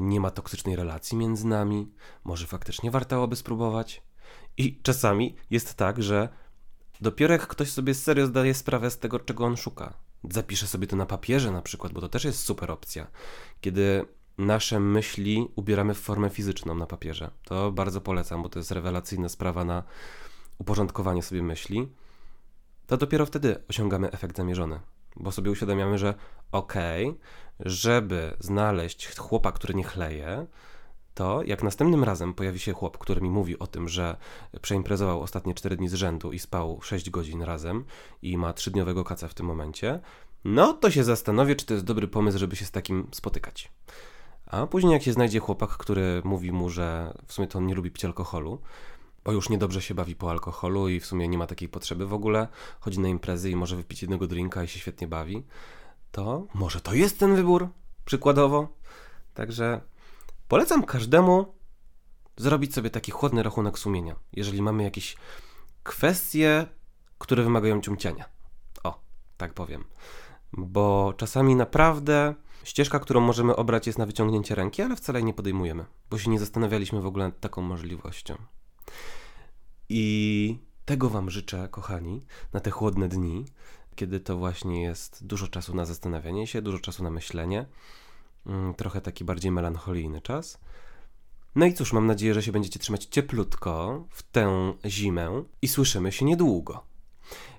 nie 0.00 0.20
ma 0.20 0.30
toksycznej 0.30 0.76
relacji 0.76 1.16
między 1.16 1.46
nami, 1.46 1.92
może 2.24 2.46
faktycznie 2.46 2.90
warto 2.90 3.28
by 3.28 3.36
spróbować. 3.36 4.02
I 4.56 4.80
czasami 4.82 5.36
jest 5.50 5.74
tak, 5.74 6.02
że 6.02 6.28
dopiero 7.00 7.32
jak 7.32 7.46
ktoś 7.46 7.70
sobie 7.70 7.94
serio 7.94 8.26
zdaje 8.26 8.54
sprawę 8.54 8.90
z 8.90 8.98
tego, 8.98 9.20
czego 9.20 9.44
on 9.44 9.56
szuka, 9.56 9.94
zapisze 10.30 10.66
sobie 10.66 10.86
to 10.86 10.96
na 10.96 11.06
papierze 11.06 11.50
na 11.52 11.62
przykład, 11.62 11.92
bo 11.92 12.00
to 12.00 12.08
też 12.08 12.24
jest 12.24 12.42
super 12.44 12.70
opcja, 12.70 13.06
kiedy 13.60 14.04
nasze 14.38 14.80
myśli 14.80 15.48
ubieramy 15.56 15.94
w 15.94 16.00
formę 16.00 16.30
fizyczną 16.30 16.74
na 16.74 16.86
papierze. 16.86 17.30
To 17.44 17.72
bardzo 17.72 18.00
polecam, 18.00 18.42
bo 18.42 18.48
to 18.48 18.58
jest 18.58 18.70
rewelacyjna 18.70 19.28
sprawa 19.28 19.64
na 19.64 19.82
uporządkowanie 20.58 21.22
sobie 21.22 21.42
myśli. 21.42 21.88
To 22.86 22.96
dopiero 22.96 23.26
wtedy 23.26 23.62
osiągamy 23.68 24.10
efekt 24.10 24.36
zamierzony, 24.36 24.80
bo 25.16 25.32
sobie 25.32 25.50
uświadamiamy, 25.50 25.98
że 25.98 26.14
okej, 26.52 27.08
okay, 27.08 27.20
żeby 27.60 28.36
znaleźć 28.38 29.16
chłopa, 29.16 29.52
który 29.52 29.74
nie 29.74 29.84
chleje, 29.84 30.46
to 31.14 31.42
jak 31.42 31.62
następnym 31.62 32.04
razem 32.04 32.34
pojawi 32.34 32.58
się 32.58 32.72
chłop, 32.72 32.98
który 32.98 33.20
mi 33.20 33.30
mówi 33.30 33.58
o 33.58 33.66
tym, 33.66 33.88
że 33.88 34.16
przeimprezował 34.62 35.20
ostatnie 35.22 35.54
4 35.54 35.76
dni 35.76 35.88
z 35.88 35.94
rzędu 35.94 36.32
i 36.32 36.38
spał 36.38 36.78
6 36.82 37.10
godzin 37.10 37.42
razem 37.42 37.84
i 38.22 38.38
ma 38.38 38.52
trzydniowego 38.52 39.04
kaca 39.04 39.28
w 39.28 39.34
tym 39.34 39.46
momencie, 39.46 40.00
no 40.44 40.72
to 40.72 40.90
się 40.90 41.04
zastanowię, 41.04 41.56
czy 41.56 41.66
to 41.66 41.74
jest 41.74 41.86
dobry 41.86 42.08
pomysł, 42.08 42.38
żeby 42.38 42.56
się 42.56 42.64
z 42.64 42.70
takim 42.70 43.08
spotykać. 43.12 43.72
A 44.46 44.66
później 44.66 44.92
jak 44.92 45.02
się 45.02 45.12
znajdzie 45.12 45.38
chłopak, 45.38 45.70
który 45.70 46.22
mówi 46.24 46.52
mu, 46.52 46.70
że 46.70 47.14
w 47.26 47.32
sumie 47.32 47.48
to 47.48 47.58
on 47.58 47.66
nie 47.66 47.74
lubi 47.74 47.90
pić 47.90 48.04
alkoholu, 48.04 48.60
bo 49.30 49.34
już 49.34 49.48
niedobrze 49.48 49.82
się 49.82 49.94
bawi 49.94 50.16
po 50.16 50.30
alkoholu 50.30 50.88
i 50.88 51.00
w 51.00 51.06
sumie 51.06 51.28
nie 51.28 51.38
ma 51.38 51.46
takiej 51.46 51.68
potrzeby 51.68 52.06
w 52.06 52.12
ogóle, 52.12 52.48
chodzi 52.80 53.00
na 53.00 53.08
imprezy 53.08 53.50
i 53.50 53.56
może 53.56 53.76
wypić 53.76 54.02
jednego 54.02 54.26
drinka 54.26 54.64
i 54.64 54.68
się 54.68 54.78
świetnie 54.78 55.08
bawi, 55.08 55.46
to 56.12 56.46
może 56.54 56.80
to 56.80 56.94
jest 56.94 57.18
ten 57.18 57.36
wybór, 57.36 57.68
przykładowo. 58.04 58.68
Także 59.34 59.80
polecam 60.48 60.84
każdemu 60.84 61.54
zrobić 62.36 62.74
sobie 62.74 62.90
taki 62.90 63.12
chłodny 63.12 63.42
rachunek 63.42 63.78
sumienia, 63.78 64.16
jeżeli 64.32 64.62
mamy 64.62 64.82
jakieś 64.82 65.16
kwestie, 65.82 66.66
które 67.18 67.42
wymagają 67.42 67.80
ciumciania. 67.80 68.24
O, 68.84 69.00
tak 69.36 69.54
powiem. 69.54 69.84
Bo 70.52 71.14
czasami 71.16 71.56
naprawdę 71.56 72.34
ścieżka, 72.64 72.98
którą 72.98 73.20
możemy 73.20 73.56
obrać 73.56 73.86
jest 73.86 73.98
na 73.98 74.06
wyciągnięcie 74.06 74.54
ręki, 74.54 74.82
ale 74.82 74.96
wcale 74.96 75.22
nie 75.22 75.34
podejmujemy, 75.34 75.84
bo 76.10 76.18
się 76.18 76.30
nie 76.30 76.38
zastanawialiśmy 76.38 77.00
w 77.00 77.06
ogóle 77.06 77.24
nad 77.24 77.40
taką 77.40 77.62
możliwością. 77.62 78.36
I 79.92 80.58
tego 80.84 81.10
Wam 81.10 81.30
życzę, 81.30 81.68
kochani, 81.70 82.22
na 82.52 82.60
te 82.60 82.70
chłodne 82.70 83.08
dni, 83.08 83.44
kiedy 83.94 84.20
to 84.20 84.36
właśnie 84.36 84.82
jest 84.82 85.26
dużo 85.26 85.48
czasu 85.48 85.74
na 85.74 85.84
zastanawianie 85.84 86.46
się, 86.46 86.62
dużo 86.62 86.78
czasu 86.78 87.02
na 87.02 87.10
myślenie, 87.10 87.66
mm, 88.46 88.74
trochę 88.74 89.00
taki 89.00 89.24
bardziej 89.24 89.52
melancholijny 89.52 90.20
czas. 90.20 90.58
No 91.54 91.66
i 91.66 91.74
cóż, 91.74 91.92
mam 91.92 92.06
nadzieję, 92.06 92.34
że 92.34 92.42
się 92.42 92.52
będziecie 92.52 92.78
trzymać 92.78 93.04
cieplutko 93.04 94.04
w 94.10 94.22
tę 94.22 94.74
zimę 94.86 95.44
i 95.62 95.68
słyszymy 95.68 96.12
się 96.12 96.24
niedługo. 96.24 96.84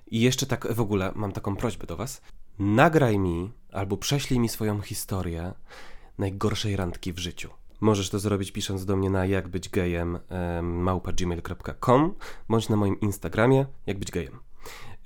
I 0.06 0.20
jeszcze 0.20 0.46
tak 0.46 0.74
w 0.74 0.80
ogóle 0.80 1.12
mam 1.14 1.32
taką 1.32 1.56
prośbę 1.56 1.86
do 1.86 1.96
Was. 1.96 2.22
Nagraj 2.58 3.18
mi 3.18 3.52
albo 3.72 3.96
prześlij 3.96 4.40
mi 4.40 4.48
swoją 4.48 4.80
historię 4.80 5.52
najgorszej 6.18 6.76
randki 6.76 7.12
w 7.12 7.18
życiu. 7.18 7.61
Możesz 7.82 8.10
to 8.10 8.18
zrobić 8.18 8.52
pisząc 8.52 8.84
do 8.84 8.96
mnie 8.96 9.10
na 9.10 9.26
jakbyćgejem 9.26 10.18
małpa.gmail.com 10.62 12.14
bądź 12.48 12.68
na 12.68 12.76
moim 12.76 13.00
Instagramie 13.00 13.66
jakbyćgejem. 13.86 14.38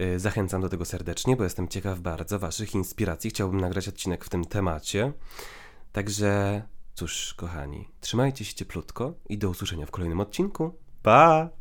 Y, 0.00 0.18
zachęcam 0.18 0.60
do 0.60 0.68
tego 0.68 0.84
serdecznie, 0.84 1.36
bo 1.36 1.44
jestem 1.44 1.68
ciekaw 1.68 2.00
bardzo 2.00 2.38
Waszych 2.38 2.74
inspiracji. 2.74 3.30
Chciałbym 3.30 3.60
nagrać 3.60 3.88
odcinek 3.88 4.24
w 4.24 4.28
tym 4.28 4.44
temacie. 4.44 5.12
Także 5.92 6.62
cóż, 6.94 7.34
kochani, 7.34 7.88
trzymajcie 8.00 8.44
się 8.44 8.54
cieplutko 8.54 9.14
i 9.28 9.38
do 9.38 9.50
usłyszenia 9.50 9.86
w 9.86 9.90
kolejnym 9.90 10.20
odcinku. 10.20 10.74
Pa! 11.02 11.56